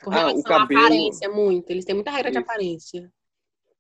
[0.03, 0.81] Com relação ah, cabelo...
[0.81, 1.70] à aparência, muito.
[1.70, 2.38] Eles têm muita regra isso.
[2.38, 3.12] de aparência.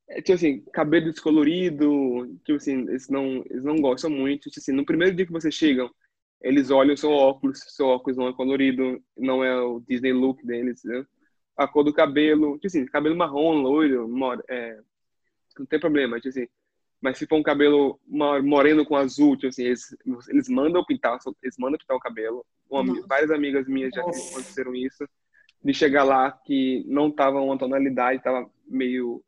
[0.06, 4.50] É, tipo assim, cabelo descolorido, tipo assim, eles não, eles não gostam muito.
[4.50, 5.90] Tipo assim, no primeiro dia que vocês chegam,
[6.40, 10.44] eles olham o seu óculos, seu óculos não é colorido, não é o Disney look
[10.44, 11.04] deles, né?
[11.56, 14.08] A cor do cabelo, tipo assim, cabelo marrom, loiro,
[14.48, 14.78] é,
[15.58, 16.46] não tem problema, tipo assim.
[17.00, 19.96] Mas se for um cabelo moreno com azul, tipo assim, eles,
[20.28, 22.44] eles mandam pintar, eles mandam pintar o cabelo.
[22.68, 25.06] Uma, várias amigas minhas já aconteceram isso.
[25.62, 29.22] De chegar lá que não tava uma tonalidade, tava meio,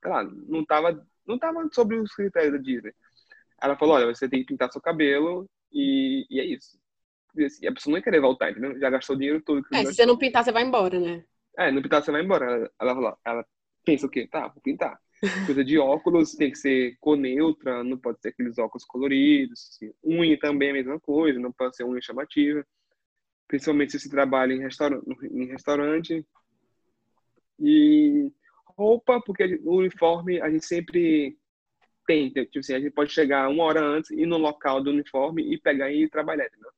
[0.00, 2.92] claro, não tava, não tava sobre os critérios da Disney.
[3.62, 6.78] Ela falou, olha, você tem que pintar seu cabelo e, e é isso.
[7.36, 8.78] E assim, a pessoa não vai querer voltar, entendeu?
[8.78, 9.64] Já gastou o dinheiro todo.
[9.72, 11.24] É, se você não pintar, você vai embora, né?
[11.56, 12.70] É, não pintar, você vai embora.
[12.80, 13.46] Ela, ela, ela
[13.84, 14.26] pensa o quê?
[14.26, 14.98] Tá, vou pintar.
[15.46, 19.70] Coisa de óculos tem que ser cor neutra, não pode ser aqueles óculos coloridos.
[19.70, 19.92] Assim.
[20.04, 22.66] Unha também é a mesma coisa, não pode ser unha chamativa.
[23.46, 26.26] Principalmente se você trabalha em, em restaurante.
[27.58, 28.32] E
[28.76, 31.36] roupa, porque o uniforme a gente sempre
[32.10, 35.54] tem, tipo assim, a gente pode chegar uma hora antes, ir no local do uniforme
[35.54, 36.72] e pegar e trabalhar, entendeu?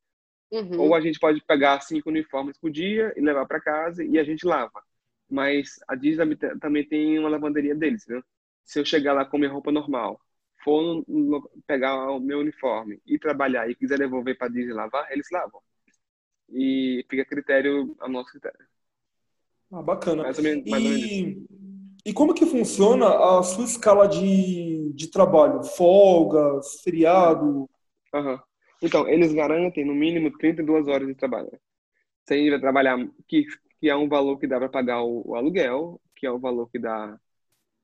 [0.52, 0.80] Uhum.
[0.82, 4.24] Ou a gente pode pegar cinco uniformes por dia e levar para casa e a
[4.24, 4.82] gente lava.
[5.30, 8.22] Mas a Disney também tem uma lavanderia deles, né?
[8.62, 10.20] Se eu chegar lá com minha roupa normal,
[10.62, 15.28] for no, pegar o meu uniforme e trabalhar e quiser devolver para Disney lavar, eles
[15.32, 15.62] lavam.
[16.50, 18.66] E fica a critério, a nosso critério.
[19.72, 20.24] Ah, bacana.
[20.24, 20.86] Mais ou menos, mais e...
[20.86, 21.61] ou menos
[22.04, 25.62] e como que funciona a sua escala de, de trabalho?
[25.62, 27.70] Folgas, feriado?
[28.12, 28.38] Uhum.
[28.82, 31.50] Então, eles garantem no mínimo 32 horas de trabalho.
[32.26, 33.44] Se a gente vai trabalhar, que,
[33.80, 36.68] que é um valor que dá para pagar o, o, aluguel, que é o valor
[36.70, 37.16] que dá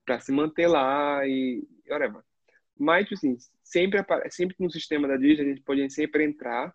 [0.05, 2.21] para se manter lá e whatever.
[2.77, 6.73] Mas, tipo assim, sempre, sempre no sistema da Disney, a gente pode sempre entrar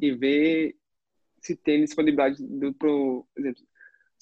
[0.00, 0.76] e ver
[1.40, 3.62] se tem disponibilidade do, por exemplo,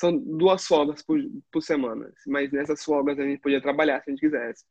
[0.05, 1.19] são duas folgas por,
[1.51, 4.65] por semana, mas nessas folgas a gente podia trabalhar se a gente quisesse.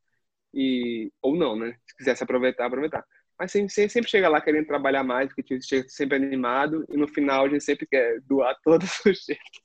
[0.53, 1.75] E, ou não, né?
[1.87, 3.03] Se quisesse aproveitar, aproveitar.
[3.39, 6.97] Mas sempre, sempre chega lá querendo trabalhar mais, porque a gente chega sempre animado e
[6.97, 9.61] no final a gente sempre quer doar todos os cheques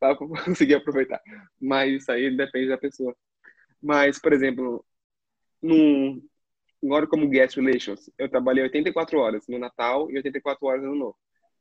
[0.00, 1.20] para conseguir aproveitar.
[1.60, 3.14] Mas isso aí depende da pessoa.
[3.82, 4.84] Mas, por exemplo,
[5.62, 6.20] num,
[6.84, 11.16] agora como guest relations, eu trabalhei 84 horas no Natal e 84 horas no Novo.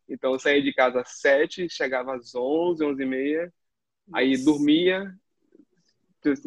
[0.08, 3.54] Então eu saía de casa às sete, chegava às onze, onze e meia,
[4.14, 5.14] aí dormia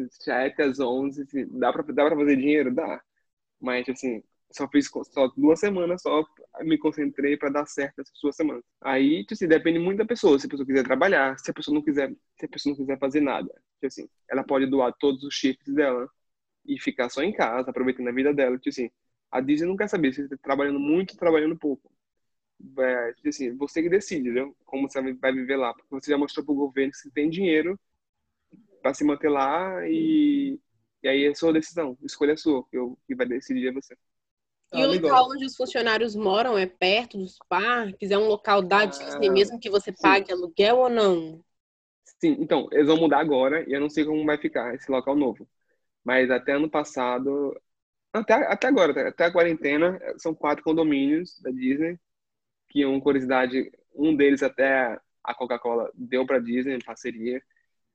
[0.09, 2.73] sete às onze, assim, dá pra, dá pra fazer dinheiro?
[2.73, 3.01] Dá.
[3.59, 6.23] Mas, assim, só fiz só duas semanas, só
[6.61, 8.63] me concentrei para dar certo essas duas semanas.
[8.81, 10.39] Aí, tipo assim, depende muito da pessoa.
[10.39, 12.99] Se a pessoa quiser trabalhar, se a pessoa não quiser, se a pessoa não quiser
[12.99, 16.09] fazer nada, tipo assim, ela pode doar todos os shifts dela
[16.65, 18.57] e ficar só em casa, aproveitando a vida dela.
[18.57, 18.89] Tipo assim,
[19.31, 21.91] a Disney não quer saber se você está trabalhando muito ou trabalhando pouco
[22.79, 24.55] é, assim, você que decide, viu?
[24.65, 25.73] como você vai viver lá.
[25.73, 27.79] Porque você já mostrou para o governo que você tem dinheiro
[28.81, 30.59] para se manter lá e,
[31.03, 33.95] e aí é sua decisão, escolha é sua, que, eu, que vai decidir é você.
[34.73, 38.11] E ah, o local onde os funcionários moram é perto dos parques?
[38.11, 40.33] É um local da Disney, ah, mesmo que você pague sim.
[40.33, 41.43] aluguel ou não?
[42.19, 45.15] Sim, então, eles vão mudar agora e eu não sei como vai ficar esse local
[45.15, 45.47] novo.
[46.03, 47.55] Mas até ano passado,
[48.11, 51.97] até, até agora, até a quarentena, são quatro condomínios da Disney
[52.69, 57.41] que uma curiosidade, um deles até a Coca-Cola deu para Disney em parceria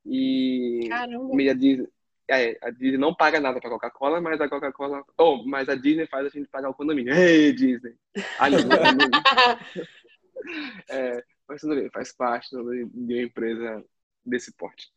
[0.05, 1.51] e Caramba.
[1.51, 1.89] a Disney,
[2.29, 6.07] é, a Disney não paga nada para Coca-Cola, mas a Coca-Cola, oh, mas a Disney
[6.07, 7.15] faz a gente pagar o condomínio.
[7.15, 7.95] Ei, Disney.
[8.39, 8.57] Ali,
[10.89, 13.85] é, mas tudo bem, faz parte de uma empresa
[14.25, 14.89] desse porte.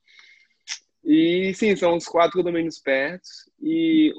[1.03, 3.27] E sim, são os quatro condomínios perto
[3.61, 4.11] e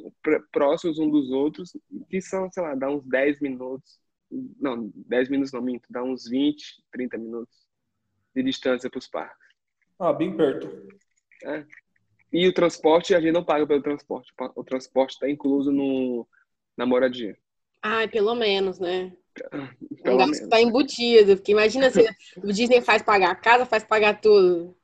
[0.52, 1.76] próximos um dos outros,
[2.08, 3.98] que são, sei lá, dá uns 10 minutos
[4.30, 7.56] não, 10 minutos não minto, dá uns 20, 30 minutos
[8.34, 9.46] de distância para os parques.
[9.98, 10.68] Ah, bem perto.
[11.44, 11.64] É.
[12.32, 14.32] E o transporte, a gente não paga pelo transporte.
[14.54, 16.26] O transporte está incluso no,
[16.76, 17.36] na moradia.
[17.82, 19.12] Ah, pelo menos, né?
[20.02, 21.36] Pelo o gasto está embutido.
[21.36, 22.04] Porque imagina se
[22.36, 24.76] o Disney faz pagar a casa, faz pagar tudo.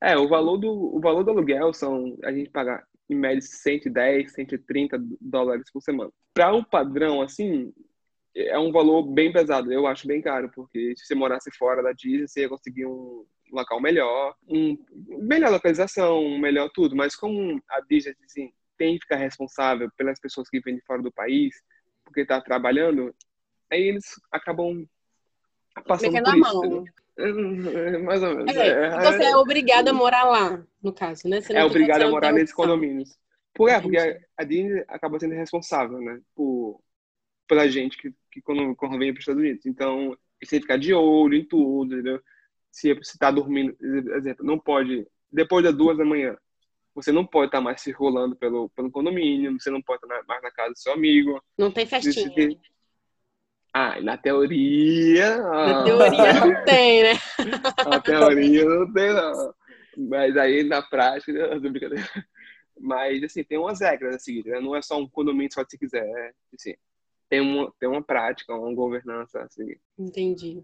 [0.00, 4.32] É, o valor do, o valor do aluguel são a gente pagar em média 110,
[4.32, 6.10] 130 dólares por semana.
[6.32, 7.72] Para um padrão assim,
[8.48, 9.72] é um valor bem pesado.
[9.72, 13.24] Eu acho bem caro, porque se você morasse fora da Disney, você ia conseguir um
[13.52, 14.76] local melhor, um
[15.18, 16.94] melhor localização, melhor tudo.
[16.96, 21.02] Mas como a Disney assim, tem que ficar responsável pelas pessoas que vêm de fora
[21.02, 21.54] do país,
[22.04, 23.14] porque está trabalhando,
[23.70, 24.86] aí eles acabam
[25.86, 26.54] passando Metendo por isso.
[26.54, 26.64] mão.
[26.64, 26.84] entendeu?
[28.04, 28.56] Mais ou menos.
[28.56, 31.40] É, É, você é obrigado a morar lá, no caso, né?
[31.40, 33.18] Você é não- obrigado você a morar nesses condomínios.
[33.54, 36.20] Por, é, porque a, a Disney acaba sendo responsável, né?
[36.34, 36.80] Por,
[37.46, 39.66] pela gente que, que quando, quando vem para os Estados Unidos.
[39.66, 42.20] Então, você tem que ficar de olho em tudo, entendeu?
[42.70, 43.76] Se você está dormindo,
[44.14, 46.36] exemplo, não pode, depois das duas da manhã,
[46.94, 50.42] você não pode estar mais circulando pelo, pelo condomínio, você não pode estar na- mais
[50.42, 51.42] na casa do seu amigo.
[51.58, 52.32] Não tem festinha.
[52.34, 52.60] tem-
[53.72, 55.36] Ah, e na teoria.
[55.38, 57.12] Na ah, teoria não tem, né?
[57.86, 59.54] Na teoria não tem, não.
[59.96, 62.08] Mas aí na prática, não, brincadeira.
[62.78, 64.60] Mas assim, tem umas regras a seguir, né?
[64.60, 66.04] Não é só um condomínio só se quiser.
[66.04, 66.74] É, assim,
[67.30, 69.80] tem, uma, tem uma prática, uma governança a seguir.
[69.96, 70.62] Entendi.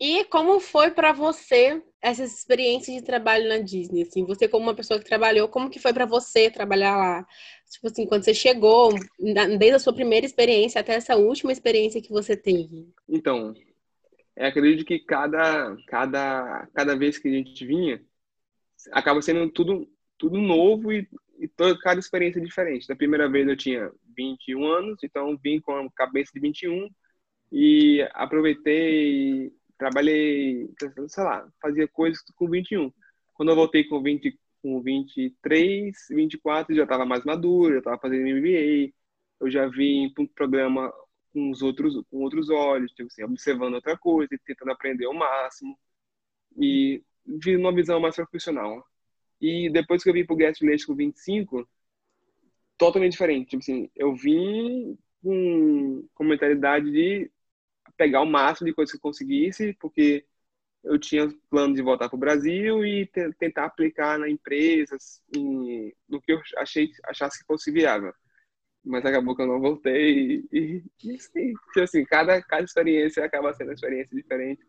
[0.00, 4.02] E como foi pra você essa experiência de trabalho na Disney?
[4.02, 7.26] Assim, você como uma pessoa que trabalhou, como que foi pra você trabalhar lá?
[7.70, 8.92] Tipo assim, quando você chegou,
[9.58, 12.88] desde a sua primeira experiência até essa última experiência que você teve.
[13.08, 13.54] Então,
[14.36, 18.02] eu acredito que cada, cada, cada vez que a gente vinha,
[18.90, 22.88] acaba sendo tudo, tudo novo e, e toda, cada experiência diferente.
[22.88, 26.88] Da primeira vez eu tinha 21 anos, então vim com a cabeça de 21
[27.52, 30.68] e aproveitei, trabalhei,
[31.08, 32.92] sei lá, fazia coisas com 21.
[33.34, 38.28] Quando eu voltei com 20, com 23, 24, já estava mais maduro, já estava fazendo
[38.28, 38.92] MBA,
[39.40, 40.92] eu já vim para um programa
[41.32, 45.78] com os outros com outros olhos, tipo assim, observando outra coisa, tentando aprender ao máximo
[46.56, 48.84] e vi uma visão mais profissional.
[49.40, 51.68] E depois que eu vim pro Guest Village com 25,
[52.78, 57.30] totalmente diferente, tipo assim, eu vim com, com mentalidade de
[57.96, 60.26] pegar o máximo de coisas que eu conseguisse, porque
[60.84, 65.94] eu tinha plano de voltar para o Brasil e te- tentar aplicar na empresas, em,
[66.08, 68.12] no que eu achei, achasse que fosse viável.
[68.84, 73.54] Mas acabou que eu não voltei e, e assim, tipo assim, cada, cada experiência acaba
[73.54, 74.62] sendo uma experiência diferente,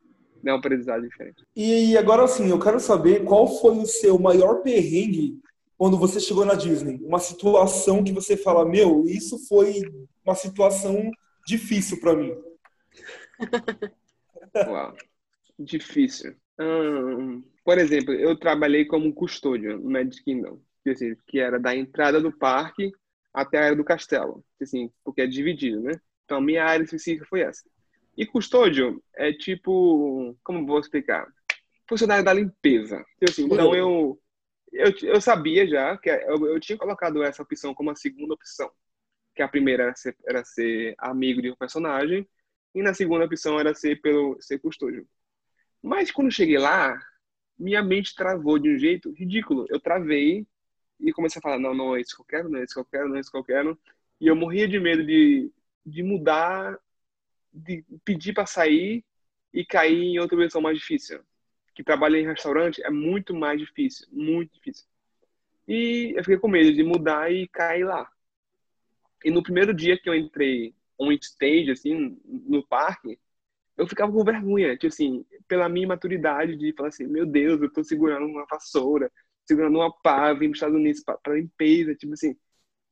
[0.43, 1.43] né, um aprendizado diferente.
[1.55, 5.39] E agora assim, eu quero saber qual foi o seu maior perrengue
[5.77, 6.99] quando você chegou na Disney?
[7.03, 9.81] Uma situação que você fala, meu, isso foi
[10.23, 11.11] uma situação
[11.45, 12.35] difícil para mim.
[14.67, 14.95] Uau,
[15.59, 16.35] difícil.
[16.59, 21.75] Hum, por exemplo, eu trabalhei como custódio no Magic Kingdom, que, assim, que era da
[21.75, 22.91] entrada do parque
[23.33, 25.99] até a área do castelo, assim, porque é dividido, né?
[26.23, 27.63] Então, minha área específica foi essa.
[28.17, 31.27] E custódio é tipo, como vou explicar?
[31.87, 33.03] Funcionário da limpeza.
[33.17, 34.17] Então, assim, então eu,
[34.75, 38.71] eu, eu sabia já que eu, eu tinha colocado essa opção como a segunda opção.
[39.35, 42.27] Que a primeira era ser, era ser amigo de um personagem,
[42.73, 45.07] e na segunda opção era ser pelo ser custódio.
[45.81, 46.99] Mas quando cheguei lá,
[47.57, 49.65] minha mente travou de um jeito ridículo.
[49.69, 50.47] Eu travei
[50.99, 52.79] e comecei a falar: não, não é isso que eu quero, não é isso que
[52.79, 53.79] eu quero, não é isso que eu quero.
[54.19, 55.51] E eu morria de medo de,
[55.85, 56.77] de mudar,
[57.53, 59.05] de pedir para sair
[59.53, 61.21] e cair em outra versão mais difícil.
[61.75, 64.87] Que trabalhar em restaurante é muito mais difícil, muito difícil.
[65.67, 68.09] E eu fiquei com medo de mudar e cair lá.
[69.23, 73.19] E no primeiro dia que eu entrei on stage, assim, no parque,
[73.77, 77.71] eu ficava com vergonha, tipo assim, pela minha maturidade de falar assim, meu Deus, eu
[77.71, 79.11] tô segurando uma vassoura,
[79.45, 82.35] segurando uma pá, vim para os Estados Unidos para limpeza, tipo assim.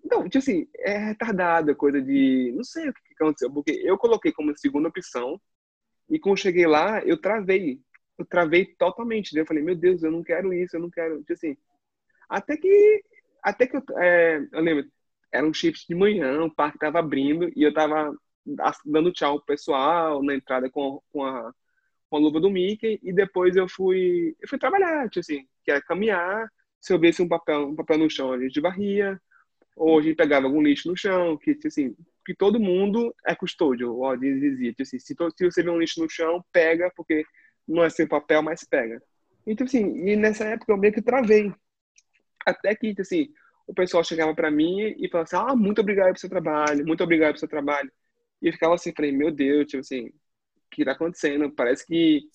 [0.04, 4.34] Então, tipo assim, é retardada coisa de, não sei o que aconteceu, porque eu coloquei
[4.34, 5.40] como segunda opção
[6.10, 7.80] e quando cheguei lá, eu travei,
[8.24, 9.42] eu travei totalmente, né?
[9.42, 11.58] eu falei, meu Deus, eu não quero isso, eu não quero, tipo assim.
[12.30, 13.04] Até que,
[13.44, 14.86] até que eu, é, eu lembro,
[15.32, 18.16] era um shift de manhã, o parque tava abrindo e eu tava
[18.86, 21.54] dando tchau pro pessoal na entrada com, com, a,
[22.10, 25.72] com a luva do Mickey e depois eu fui eu fui trabalhar, tipo assim, que
[25.72, 29.20] era caminhar, se eu visse um papel, um papel no chão, a gente varria,
[29.76, 33.36] ou a gente pegava algum lixo no chão, que tipo assim, que todo mundo é
[33.36, 37.26] custódio, ó, dizia, tipo assim, se, se você vê um lixo no chão, pega, porque
[37.68, 39.02] não é seu papel, mas pega.
[39.46, 41.54] Então, assim, e nessa época eu meio que travei.
[42.46, 43.34] Até que, tipo assim,
[43.68, 47.04] o pessoal chegava para mim e falava assim, ah, muito obrigado pelo seu trabalho, muito
[47.04, 47.92] obrigado pelo seu trabalho.
[48.42, 50.14] E eu ficava assim, falei, meu Deus, tipo assim, o
[50.72, 51.52] que tá acontecendo?
[51.52, 52.30] Parece que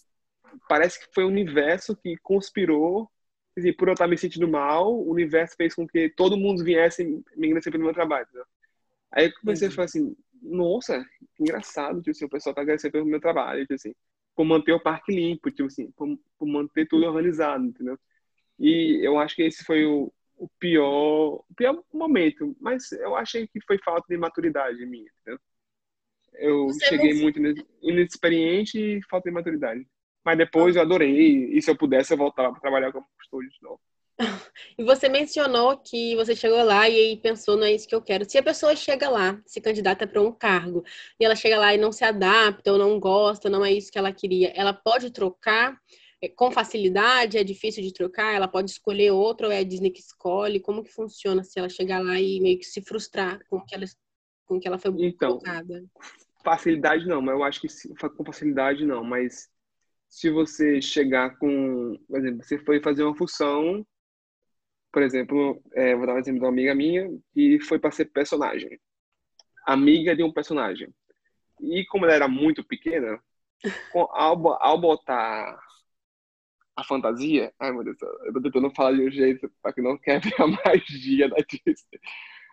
[0.69, 3.11] parece que foi o universo que conspirou,
[3.57, 7.05] dizer, por eu estar me sentindo mal, o universo fez com que todo mundo viesse
[7.37, 8.27] me agradecer pelo meu trabalho.
[8.33, 8.43] Né?
[9.13, 11.05] Aí eu comecei a falar assim, nossa,
[11.37, 13.95] que engraçado, tipo assim, o pessoal tá agradecendo pelo meu trabalho, tipo assim,
[14.39, 17.99] por manter o parque limpo, tipo assim, por, por manter tudo organizado, entendeu?
[18.57, 23.49] E eu acho que esse foi o, o pior, o pior momento, mas eu achei
[23.49, 25.41] que foi falta de maturidade minha, entendeu?
[26.35, 27.41] Eu Você cheguei não- muito
[27.83, 29.85] inexperiente e falta de maturidade.
[30.25, 33.61] Mas depois eu adorei, e se eu pudesse eu voltava para trabalhar como custódio de
[33.61, 33.81] novo.
[34.77, 38.29] E você mencionou que você chegou lá e pensou, não é isso que eu quero.
[38.29, 40.85] Se a pessoa chega lá, se candidata para um cargo,
[41.19, 43.99] e ela chega lá e não se adapta ou não gosta, não é isso que
[43.99, 45.77] ela queria, ela pode trocar
[46.21, 47.39] é, com facilidade?
[47.39, 48.35] É difícil de trocar?
[48.35, 50.61] Ela pode escolher outro ou é a Disney que escolhe?
[50.61, 53.85] Como que funciona se ela chegar lá e meio que se frustrar com que ela,
[54.47, 55.85] com que ela foi então, colocada?
[56.45, 57.69] Facilidade não, mas eu acho que
[58.17, 59.49] com facilidade não, mas
[60.09, 63.87] se você chegar com, por exemplo, você foi fazer uma função,
[64.93, 68.07] por exemplo, é, vou dar um exemplo de uma amiga minha que foi para ser
[68.07, 68.79] personagem,
[69.67, 70.89] amiga de um personagem.
[71.61, 73.21] E como ela era muito pequena,
[74.13, 75.59] ao, ao botar
[76.77, 79.99] a fantasia, ai meu Deus, eu tô tentando falar de um jeito para que não
[79.99, 82.01] quebre a magia da Disney.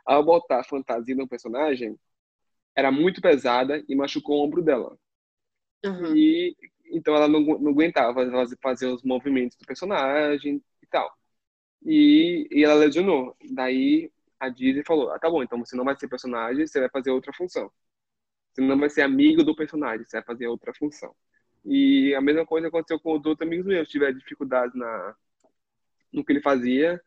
[0.06, 1.98] Ao botar a fantasia no personagem,
[2.76, 4.98] era muito pesada e machucou o ombro dela.
[5.86, 6.16] Uhum.
[6.16, 6.56] E
[6.92, 8.22] então ela não, não aguentava
[8.62, 11.12] fazer os movimentos do personagem e tal.
[11.84, 13.36] E, e ela lesionou.
[13.52, 16.90] Daí a Disney falou: ah, tá bom, então você não vai ser personagem, você vai
[16.90, 17.72] fazer outra função.
[18.54, 21.14] Você não vai ser amigo do personagem, você vai fazer outra função.
[21.66, 25.16] E a mesma coisa aconteceu com os outros amigos meus, tiveram dificuldades na,
[26.14, 27.02] no que ele fazia,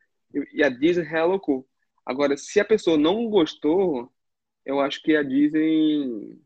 [0.52, 1.66] e a Disney realocou.
[2.04, 4.12] Agora, se a pessoa não gostou,
[4.64, 6.38] eu acho que a Disney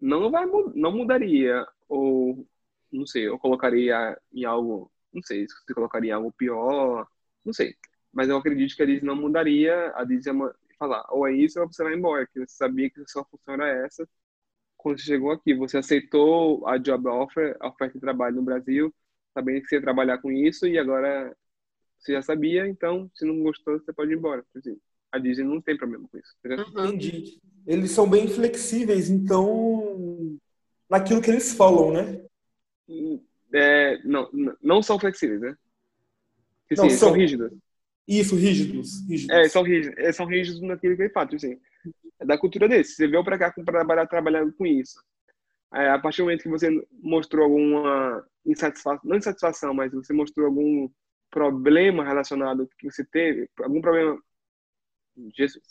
[0.00, 2.46] não vai não mudaria ou
[2.92, 7.06] não sei, eu colocaria em algo, não sei, se colocaria em algo pior,
[7.44, 7.74] não sei.
[8.12, 11.60] Mas eu acredito que a Disney não mudaria, a Disney ia falar, ou é isso
[11.60, 14.08] ou você vai embora, que você sabia que a sua função era essa.
[14.76, 18.92] Quando você chegou aqui, você aceitou a job offer, a oferta de trabalho no Brasil,
[19.32, 21.34] sabendo que você ia trabalhar com isso e agora
[21.98, 24.44] você já sabia, então se não gostou, você pode ir embora.
[24.56, 24.76] Assim,
[25.10, 26.34] a Disney não tem problema com isso.
[26.44, 26.86] Uhum.
[26.86, 27.40] Entendi.
[27.66, 30.36] Eles são bem flexíveis, então
[30.90, 32.24] naquilo que eles falam, né?
[33.54, 34.28] É, não,
[34.60, 35.56] não são flexíveis, né?
[36.76, 37.52] Não, são, são rígidos.
[38.06, 39.08] Isso, rígidos.
[39.08, 39.36] rígidos.
[39.36, 41.58] É, são rígidos, é, são rígidos naquilo que ele faz, assim.
[42.20, 42.94] É da cultura desse.
[42.94, 45.00] Você veio para cá para trabalhar trabalhando com isso.
[45.74, 46.68] É, a partir do momento que você
[47.02, 50.88] mostrou alguma insatisfação, não insatisfação, mas você mostrou algum
[51.30, 54.20] problema relacionado que você teve, algum problema.
[55.34, 55.64] Jesus.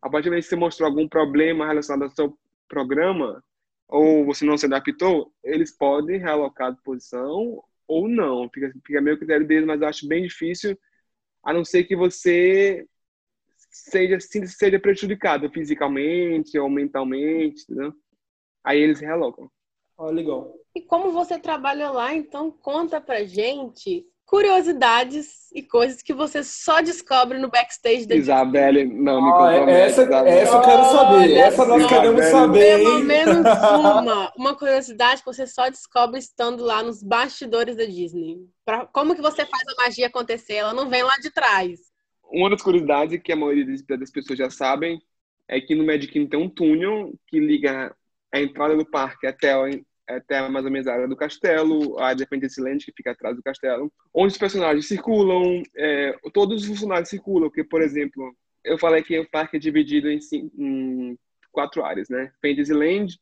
[0.00, 3.42] A partir do momento que você mostrou algum problema relacionado ao seu programa,
[3.88, 8.48] ou você não se adaptou, eles podem realocar de posição ou não.
[8.52, 10.78] Fica, fica meio critério deles, mas eu acho bem difícil,
[11.42, 12.86] a não ser que você
[13.70, 17.92] seja, seja prejudicado fisicamente ou mentalmente, entendeu?
[18.62, 19.50] Aí eles realocam.
[19.98, 20.54] Ah, legal.
[20.74, 26.80] E como você trabalha lá, então conta pra gente curiosidades e coisas que você só
[26.80, 31.32] descobre no backstage da Isabelle, não me ah, essa, essa eu quero saber.
[31.34, 32.78] essa nós queremos saber.
[32.78, 33.46] Pelo menos
[33.78, 34.32] uma.
[34.36, 38.38] Uma curiosidade que você só descobre estando lá nos bastidores da Disney.
[38.64, 40.54] Pra, como que você faz a magia acontecer?
[40.54, 41.80] Ela não vem lá de trás.
[42.24, 43.66] Uma das curiosidades que a maioria
[43.98, 45.00] das pessoas já sabem
[45.48, 47.94] é que no Magic Kingdom tem um túnel que liga
[48.32, 49.54] a entrada do parque até
[50.06, 53.42] até mais ou menos a área do castelo, a Independence Land, que fica atrás do
[53.42, 59.02] castelo, onde os personagens circulam, é, todos os funcionários circulam, porque, por exemplo, eu falei
[59.02, 60.18] que o parque é dividido em,
[60.58, 61.18] em
[61.52, 62.32] quatro áreas, né?
[62.42, 63.18] Fantasyland,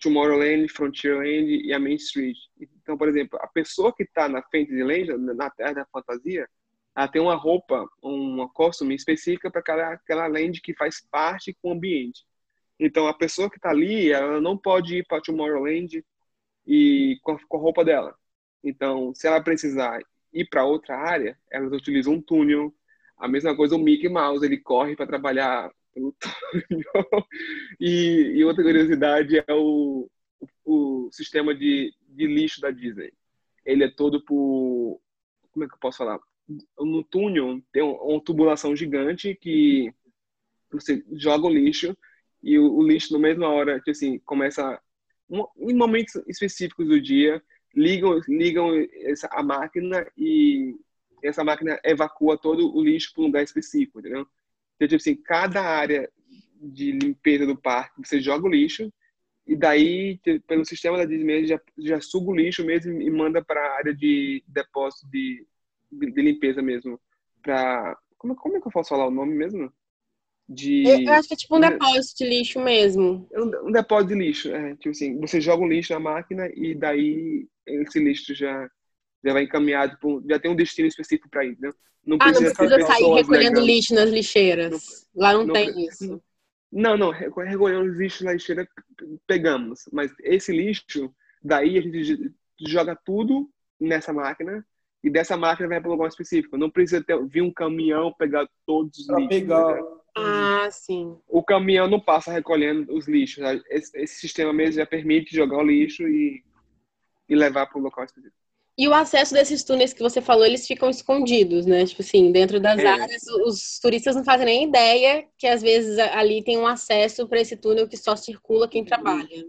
[0.00, 2.36] Tomorrowland, Frontierland e a Main Street.
[2.82, 6.48] Então, por exemplo, a pessoa que está na Fantasyland, na Terra da Fantasia,
[6.96, 11.70] ela tem uma roupa, uma costume específica para aquela, aquela land que faz parte com
[11.70, 12.24] o ambiente.
[12.80, 16.02] Então, a pessoa que está ali, ela não pode ir para Tomorrowland
[16.66, 18.16] e com a, com a roupa dela.
[18.64, 20.00] Então, se ela precisar
[20.32, 22.74] ir para outra área, elas utilizam um túnel.
[23.18, 27.26] A mesma coisa o Mickey Mouse, ele corre para trabalhar pelo túnel.
[27.78, 30.10] e, e, outra curiosidade é o,
[30.64, 33.12] o, o sistema de, de lixo da Disney.
[33.62, 34.98] Ele é todo por...
[35.52, 36.18] Como é que eu posso falar?
[36.78, 39.92] No túnel tem uma tubulação gigante que
[40.72, 41.94] você joga o lixo
[42.42, 44.80] e o, o lixo na mesma hora que assim começa
[45.28, 47.42] um, em momentos específicos do dia
[47.74, 48.70] ligam ligam
[49.02, 50.74] essa a máquina e
[51.22, 54.26] essa máquina evacua todo o lixo para um lugar específico, entendeu?
[54.76, 56.10] Então, tipo assim, cada área
[56.60, 58.90] de limpeza do parque, você joga o lixo
[59.46, 63.60] e daí, pelo sistema da Disney, já, já suga o lixo mesmo e manda para
[63.60, 65.46] a área de depósito de,
[65.90, 67.00] de, de limpeza mesmo.
[67.42, 69.72] Pra, como, como é que eu posso falar o nome mesmo?
[70.50, 70.82] De.
[70.82, 73.28] Eu acho que é tipo um depósito de lixo mesmo.
[73.32, 74.74] É um, um depósito de lixo, é.
[74.74, 78.68] Tipo assim, você joga um lixo na máquina e daí esse lixo já,
[79.24, 81.70] já vai encaminhado, por, já tem um destino específico para ir, né?
[82.04, 85.06] Não precisa, ah, não precisa sair recolhendo lixo nas lixeiras.
[85.14, 86.20] Não, Lá não, não tem isso.
[86.72, 88.66] Não, não, recolhendo lixo na lixeira
[89.26, 92.32] pegamos, mas esse lixo, daí a gente
[92.66, 93.48] joga tudo
[93.78, 94.66] nessa máquina
[95.02, 96.58] e dessa máquina vai para um lugar específico.
[96.58, 99.38] Não precisa ter, vir um caminhão pegar todos os Pra lixos.
[99.40, 99.74] pegar.
[99.74, 99.99] né?
[100.16, 101.16] Ah, sim.
[101.28, 103.42] O caminhão não passa recolhendo os lixos.
[103.42, 103.60] né?
[103.70, 106.42] Esse, esse sistema mesmo já permite jogar o lixo e,
[107.28, 108.36] e levar para o local específico.
[108.78, 111.84] E o acesso desses túneis que você falou, eles ficam escondidos, né?
[111.84, 112.86] Tipo assim, dentro das É.
[112.86, 117.40] áreas, os turistas não fazem nem ideia que às vezes ali tem um acesso para
[117.40, 119.46] esse túnel que só circula quem trabalha.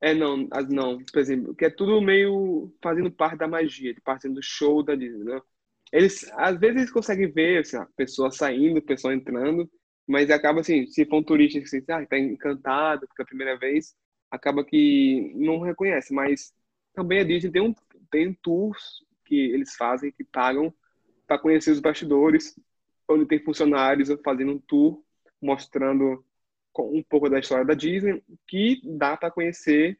[0.00, 4.28] É, não, não, por exemplo, que é tudo meio fazendo parte da magia, de parte
[4.28, 5.40] do show da Disney, né?
[5.92, 9.70] Eles, às vezes, eles conseguem ver, assim, a pessoa saindo, a pessoa entrando,
[10.06, 13.94] mas acaba assim, se for um turista que assim, ah, tá encantado pela primeira vez,
[14.30, 16.52] acaba que não reconhece, mas
[16.94, 17.74] também a Disney tem um
[18.10, 20.72] tem tours que eles fazem que pagam
[21.26, 22.54] para conhecer os bastidores,
[23.08, 25.02] onde tem funcionários fazendo um tour
[25.40, 26.24] mostrando
[26.78, 29.98] um pouco da história da Disney, que dá para conhecer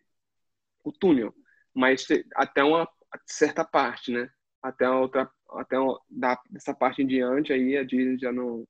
[0.83, 1.35] o túnel,
[1.73, 2.89] mas até uma
[3.27, 4.29] certa parte, né?
[4.63, 5.77] Até outra, até
[6.11, 8.67] da, dessa parte em diante aí a Disney já não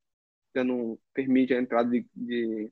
[0.54, 2.70] já não permite a entrada de, de,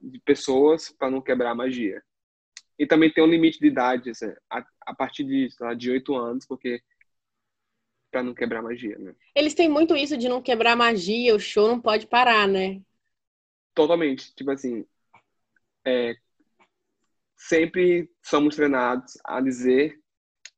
[0.00, 2.02] de pessoas para não quebrar a magia.
[2.78, 6.14] E também tem um limite de idade, assim, a, a partir de, lá, de 8
[6.14, 6.82] anos, porque
[8.10, 9.14] para não quebrar a magia, né?
[9.34, 12.80] Eles têm muito isso de não quebrar a magia, o show não pode parar, né?
[13.74, 14.34] Totalmente.
[14.34, 14.86] Tipo assim,
[15.84, 16.16] é,
[17.36, 20.00] sempre somos treinados a dizer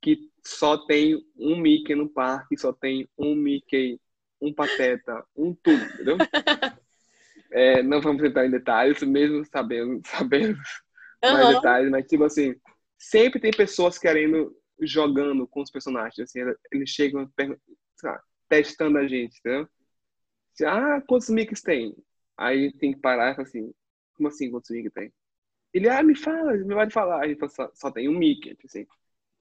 [0.00, 4.00] que só tem um Mickey no parque, só tem um Mickey,
[4.40, 6.18] um Pateta, um tudo, entendeu?
[7.50, 10.58] É, não vamos entrar em detalhes, mesmo sabendo, sabendo
[11.22, 11.54] mais Aham.
[11.56, 12.54] detalhes, mas tipo assim,
[12.98, 16.40] sempre tem pessoas querendo, jogando com os personagens, assim,
[16.70, 17.30] eles chegam
[18.02, 19.68] lá, testando a gente, entendeu?
[20.52, 21.96] Assim, Ah, quantos Mickeys tem?
[22.36, 23.72] Aí tem que parar e falar assim,
[24.14, 25.12] como assim quantos Mickey tem?
[25.72, 27.24] Ele, ah, me fala, me vai falar.
[27.24, 28.86] Aí fala, só, só tem um Mickey, tipo assim,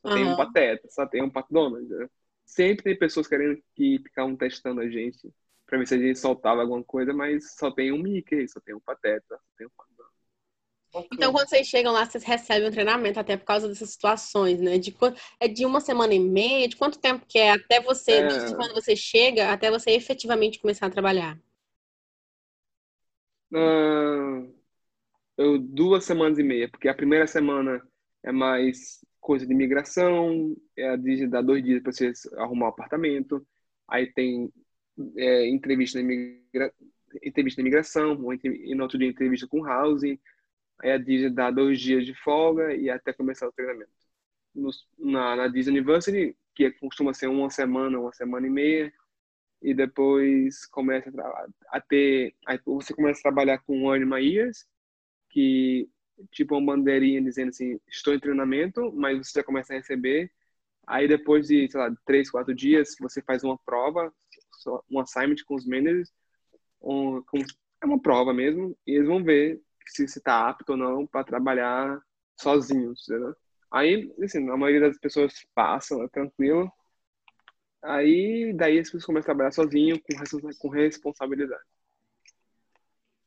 [0.01, 0.35] só tem um.
[0.35, 2.09] Pateta, só tem um Pato Donald, entendeu?
[2.45, 5.29] Sempre tem pessoas querendo que ficavam testando a gente
[5.65, 8.73] pra ver se a gente soltava alguma coisa, mas só tem um Mickey, só tem
[8.73, 11.07] um Pateta, só tem um Donald.
[11.13, 14.77] Então, quando vocês chegam lá, vocês recebem um treinamento até por causa dessas situações, né?
[14.77, 14.95] De
[15.39, 16.67] é de uma semana e meia?
[16.67, 18.55] De quanto tempo que é até você, É.
[18.55, 21.37] quando você chega, até você efetivamente começar a trabalhar?
[23.53, 24.43] Ah,
[25.37, 27.81] eu duas semanas e meia, porque a primeira semana
[28.23, 33.45] é mais coisa de imigração, é de dar dois dias para você arrumar o apartamento,
[33.85, 34.49] aí tem
[35.17, 36.73] é, entrevista na imigra...
[37.21, 40.17] entrevista na imigração, ou entre- e no outro dia entrevista com o housing,
[40.79, 43.91] aí a Disney dá dois dias de folga e até começar o treinamento.
[44.55, 48.93] Nos- na, na Disney University, que costuma ser uma semana, uma semana e meia,
[49.61, 51.47] e depois começa a,
[51.77, 52.33] a ter,
[52.65, 54.65] você começa a trabalhar com Anima Years,
[55.29, 55.89] que
[56.31, 60.31] tipo uma bandeirinha dizendo assim, estou em treinamento, mas você já começa a receber.
[60.85, 64.13] Aí depois de, sei lá, três, quatro dias, você faz uma prova,
[64.89, 66.11] um assignment com os managers,
[66.81, 67.39] um, com,
[67.81, 71.23] é uma prova mesmo, e eles vão ver se você está apto ou não para
[71.23, 72.01] trabalhar
[72.39, 73.05] sozinhos?
[73.71, 76.71] Aí, assim, a maioria das pessoas passam, é tranquilo.
[77.83, 81.63] Aí, daí as pessoas começam a trabalhar sozinho, com, com responsabilidade.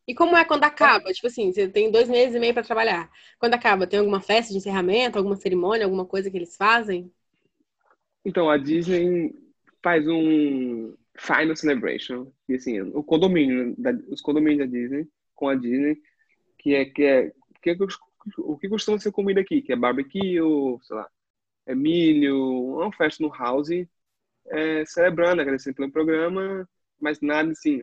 [0.06, 1.12] E como é quando acaba?
[1.12, 3.10] Tipo assim, você tem dois meses e meio para trabalhar.
[3.38, 7.12] Quando acaba, tem alguma festa de encerramento, alguma cerimônia, alguma coisa que eles fazem?
[8.24, 9.34] Então, a Disney
[9.82, 15.54] faz um Final Celebration, que assim, o condomínio, da, os condomínios da Disney, com a
[15.54, 16.00] Disney,
[16.58, 17.32] que é, que é,
[17.62, 17.76] que é
[18.38, 20.38] o que costuma ser comida aqui, que é barbecue,
[20.82, 21.08] sei lá,
[21.66, 23.70] é milho, uma festa no house,
[24.48, 26.68] é, celebrando, agradecendo pelo programa,
[27.00, 27.82] mas nada assim,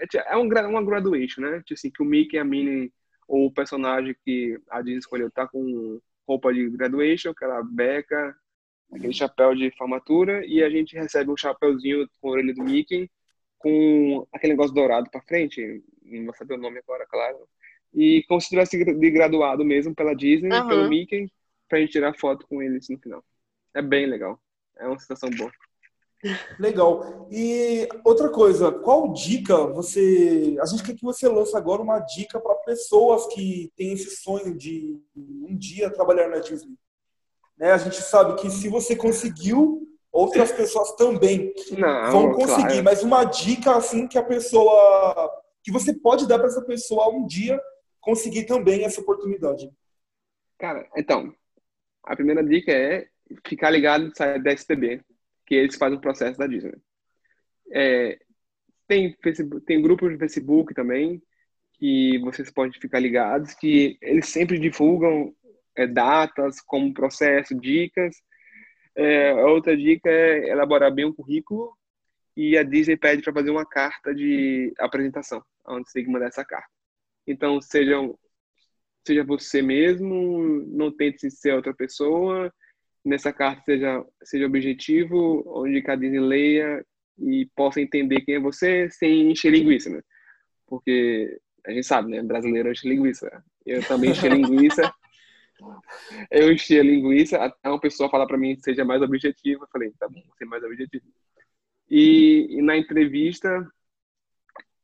[0.00, 1.58] é, ti- é um, uma graduation, né?
[1.58, 2.92] Tipo assim, que o Mickey e a Minnie,
[3.28, 8.34] ou o personagem que a Disney escolheu, tá com roupa de graduation, aquela beca,
[8.92, 13.10] aquele chapéu de formatura, e a gente recebe um chapéuzinho com a orelha do Mickey,
[13.58, 17.38] com aquele negócio dourado pra frente, não vou saber o nome agora, claro.
[17.94, 20.68] E como se tivesse de graduado mesmo pela Disney, Aham.
[20.68, 21.30] pelo Mickey,
[21.68, 23.24] pra gente tirar foto com eles no final.
[23.74, 24.40] É bem legal.
[24.78, 25.52] É uma sensação boa.
[26.58, 27.28] Legal.
[27.30, 30.56] E outra coisa, qual dica você.
[30.60, 34.54] A gente quer que você lance agora uma dica para pessoas que têm esse sonho
[34.54, 36.76] de um dia trabalhar na Disney.
[37.56, 37.72] Né?
[37.72, 42.66] A gente sabe que se você conseguiu, outras pessoas também Não, vão conseguir.
[42.66, 42.84] claro.
[42.84, 45.30] Mas uma dica assim que a pessoa.
[45.62, 47.58] que você pode dar para essa pessoa um dia
[48.00, 49.70] conseguir também essa oportunidade.
[50.58, 51.32] Cara, então,
[52.04, 53.06] a primeira dica é
[53.46, 55.02] ficar ligado no site da STB,
[55.50, 56.76] que eles fazem o processo da Disney.
[57.72, 58.16] É,
[58.86, 61.20] tem, Facebook, tem grupos de Facebook também,
[61.74, 65.34] que vocês podem ficar ligados, que eles sempre divulgam
[65.74, 68.14] é, datas, como processo, dicas.
[68.94, 71.76] É, outra dica é elaborar bem o currículo
[72.36, 76.26] e a Disney pede para fazer uma carta de apresentação, onde você tem que mandar
[76.28, 76.70] essa carta.
[77.26, 77.96] Então, seja,
[79.04, 82.52] seja você mesmo, não tente ser outra pessoa,
[83.04, 86.84] nessa carta seja, seja objetivo, onde a Disney leia
[87.18, 90.02] e possa entender quem é você sem encher linguiça, né?
[90.66, 92.22] Porque a gente sabe, né?
[92.22, 93.42] Brasileiro enche linguiça.
[93.66, 94.92] Eu também enchi linguiça.
[96.30, 99.64] Eu enchi a linguiça até uma pessoa falar para mim seja mais objetivo.
[99.64, 101.04] Eu falei, tá bom, vou ser mais objetivo.
[101.90, 103.70] E, e na entrevista,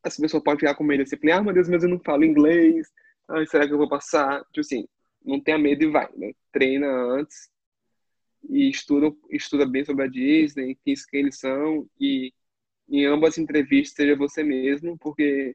[0.05, 1.03] essa pessoa pode ficar com medo.
[1.03, 2.89] Assim, ah, meu Deus, mas eu não falo inglês.
[3.27, 4.41] Ai, será que eu vou passar?
[4.47, 4.87] Tipo assim,
[5.25, 6.33] não tenha medo e vai, né?
[6.53, 7.51] Treina antes
[8.49, 12.33] e estuda, estuda bem sobre a Disney, quem, quem eles são e
[12.89, 15.55] em ambas as entrevistas seja você mesmo, porque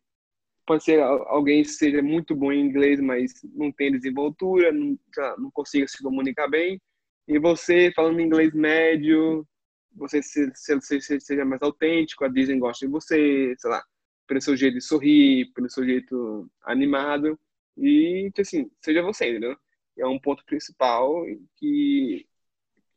[0.65, 4.97] pode ser alguém que seja muito bom em inglês, mas não tem desenvoltura, não,
[5.37, 6.79] não consiga se comunicar bem,
[7.27, 9.47] e você falando inglês médio,
[9.93, 13.83] você se, se, se, seja mais autêntico, a Disney gosta de você, sei lá,
[14.27, 17.39] pelo seu jeito de sorrir, pelo seu jeito animado,
[17.77, 19.57] e assim, seja você, entendeu?
[19.97, 21.25] É um ponto principal
[21.57, 22.25] que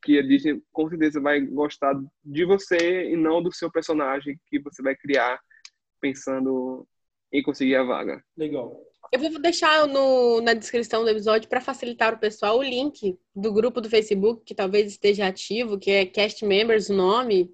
[0.05, 4.59] que a Disney com certeza vai gostar de você e não do seu personagem que
[4.59, 5.41] você vai criar
[6.01, 6.87] pensando
[7.33, 8.23] em conseguir a vaga.
[8.37, 8.79] Legal.
[9.11, 13.53] Eu vou deixar no, na descrição do episódio para facilitar o pessoal o link do
[13.53, 17.51] grupo do Facebook que talvez esteja ativo, que é Cast Members o nome,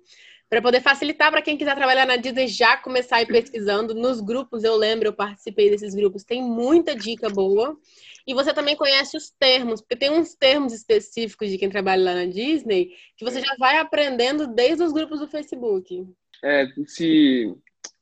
[0.51, 4.21] para poder facilitar para quem quiser trabalhar na Disney já começar a ir pesquisando nos
[4.21, 4.65] grupos.
[4.65, 7.79] Eu lembro, eu participei desses grupos, tem muita dica boa.
[8.27, 12.15] E você também conhece os termos, porque tem uns termos específicos de quem trabalha lá
[12.15, 16.05] na Disney que você já vai aprendendo desde os grupos do Facebook.
[16.43, 17.55] É, se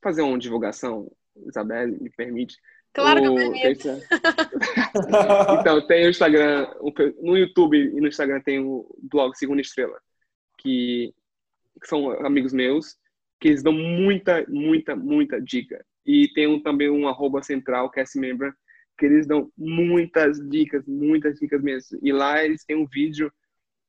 [0.03, 1.12] fazer uma divulgação,
[1.46, 2.57] Isabelle, me permite.
[2.94, 3.88] Claro que eu permito.
[5.61, 6.66] então, tem o Instagram,
[7.20, 10.01] no YouTube e no Instagram tem o blog Segunda Estrela,
[10.57, 11.12] que,
[11.80, 12.96] que são amigos meus,
[13.40, 15.84] que eles dão muita, muita, muita dica.
[16.04, 18.52] E tem um, também um arroba central, cast member,
[18.98, 21.98] que eles dão muitas dicas, muitas dicas mesmo.
[22.02, 23.32] E lá eles têm um vídeo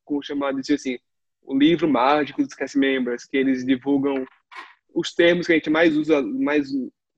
[0.06, 1.00] com chamado de assim,
[1.42, 4.26] o livro mágico dos cast members, que eles divulgam
[4.94, 6.70] os termos que a gente mais usa, mais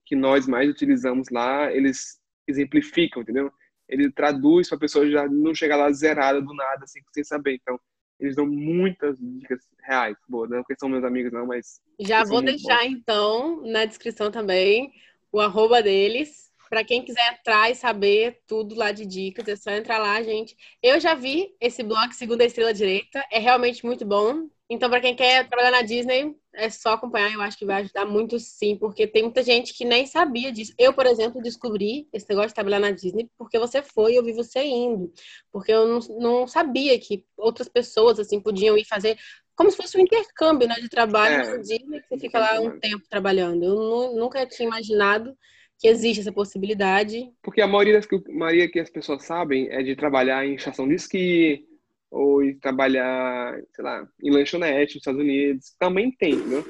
[0.06, 3.52] que nós mais utilizamos lá, eles exemplificam, entendeu?
[3.88, 7.56] Ele traduz para a pessoa já não chegar lá zerada do nada, assim, sem saber.
[7.56, 7.80] Então,
[8.22, 10.16] eles dão muitas dicas reais.
[10.30, 11.82] Boa, não porque são meus amigos, não, mas.
[12.00, 14.94] Já vou deixar, então, na descrição também
[15.32, 19.72] o arroba deles para quem quiser entrar e saber tudo lá de dicas, é só
[19.72, 20.56] entrar lá, gente.
[20.82, 24.48] Eu já vi esse blog Segunda Estrela Direita, é realmente muito bom.
[24.74, 28.06] Então, para quem quer trabalhar na Disney, é só acompanhar, eu acho que vai ajudar
[28.06, 30.74] muito sim, porque tem muita gente que nem sabia disso.
[30.80, 34.24] Eu, por exemplo, descobri esse negócio de trabalhar na Disney porque você foi e eu
[34.24, 35.12] vi você indo.
[35.52, 39.18] Porque eu não, não sabia que outras pessoas, assim, podiam ir fazer
[39.58, 42.62] como se fosse um intercâmbio, né, de trabalho é, na Disney, que você fica lá
[42.62, 43.66] um tempo trabalhando.
[43.66, 45.38] Eu nunca tinha imaginado
[45.78, 47.30] que existe essa possibilidade.
[47.44, 50.88] Porque a maioria, das, a maioria que as pessoas sabem é de trabalhar em estação
[50.88, 51.68] de esqui,
[52.12, 55.74] ou de trabalhar, sei lá, em lanchonete nos Estados Unidos.
[55.80, 56.64] Também tem, né?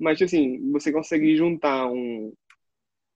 [0.00, 2.32] Mas, assim, você conseguir juntar um,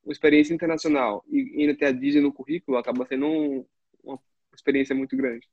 [0.05, 3.65] uma experiência internacional e ainda ter a Disney no currículo, acaba sendo um,
[4.05, 4.19] uma
[4.55, 5.49] experiência muito grande.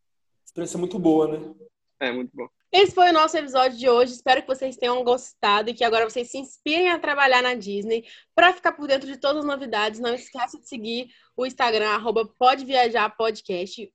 [0.45, 1.55] Experiência muito boa, né?
[1.99, 2.47] É, muito bom.
[2.69, 4.11] Esse foi o nosso episódio de hoje.
[4.11, 8.05] Espero que vocês tenham gostado e que agora vocês se inspirem a trabalhar na Disney.
[8.35, 12.29] Para ficar por dentro de todas as novidades, não esqueça de seguir o Instagram, arroba.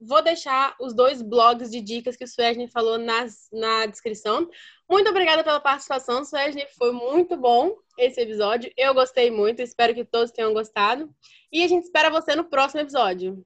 [0.00, 4.48] Vou deixar os dois blogs de dicas que o Suesne falou nas, na descrição.
[4.88, 6.66] Muito obrigada pela participação, Suesne.
[6.78, 8.72] Foi muito bom esse episódio.
[8.74, 11.10] Eu gostei muito, espero que todos tenham gostado.
[11.52, 13.44] E a gente espera você no próximo episódio.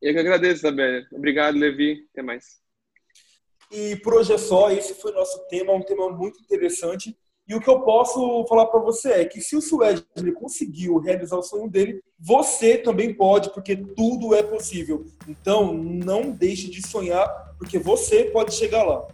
[0.00, 1.04] Eu que agradeço, Isabela.
[1.12, 2.06] Obrigado, Levi.
[2.12, 2.67] Até mais.
[3.70, 7.16] E por hoje é só, esse foi o nosso tema, um tema muito interessante.
[7.46, 11.36] E o que eu posso falar para você é que se o Wesley conseguiu realizar
[11.36, 15.06] o sonho dele, você também pode, porque tudo é possível.
[15.26, 17.26] Então, não deixe de sonhar,
[17.58, 19.06] porque você pode chegar lá.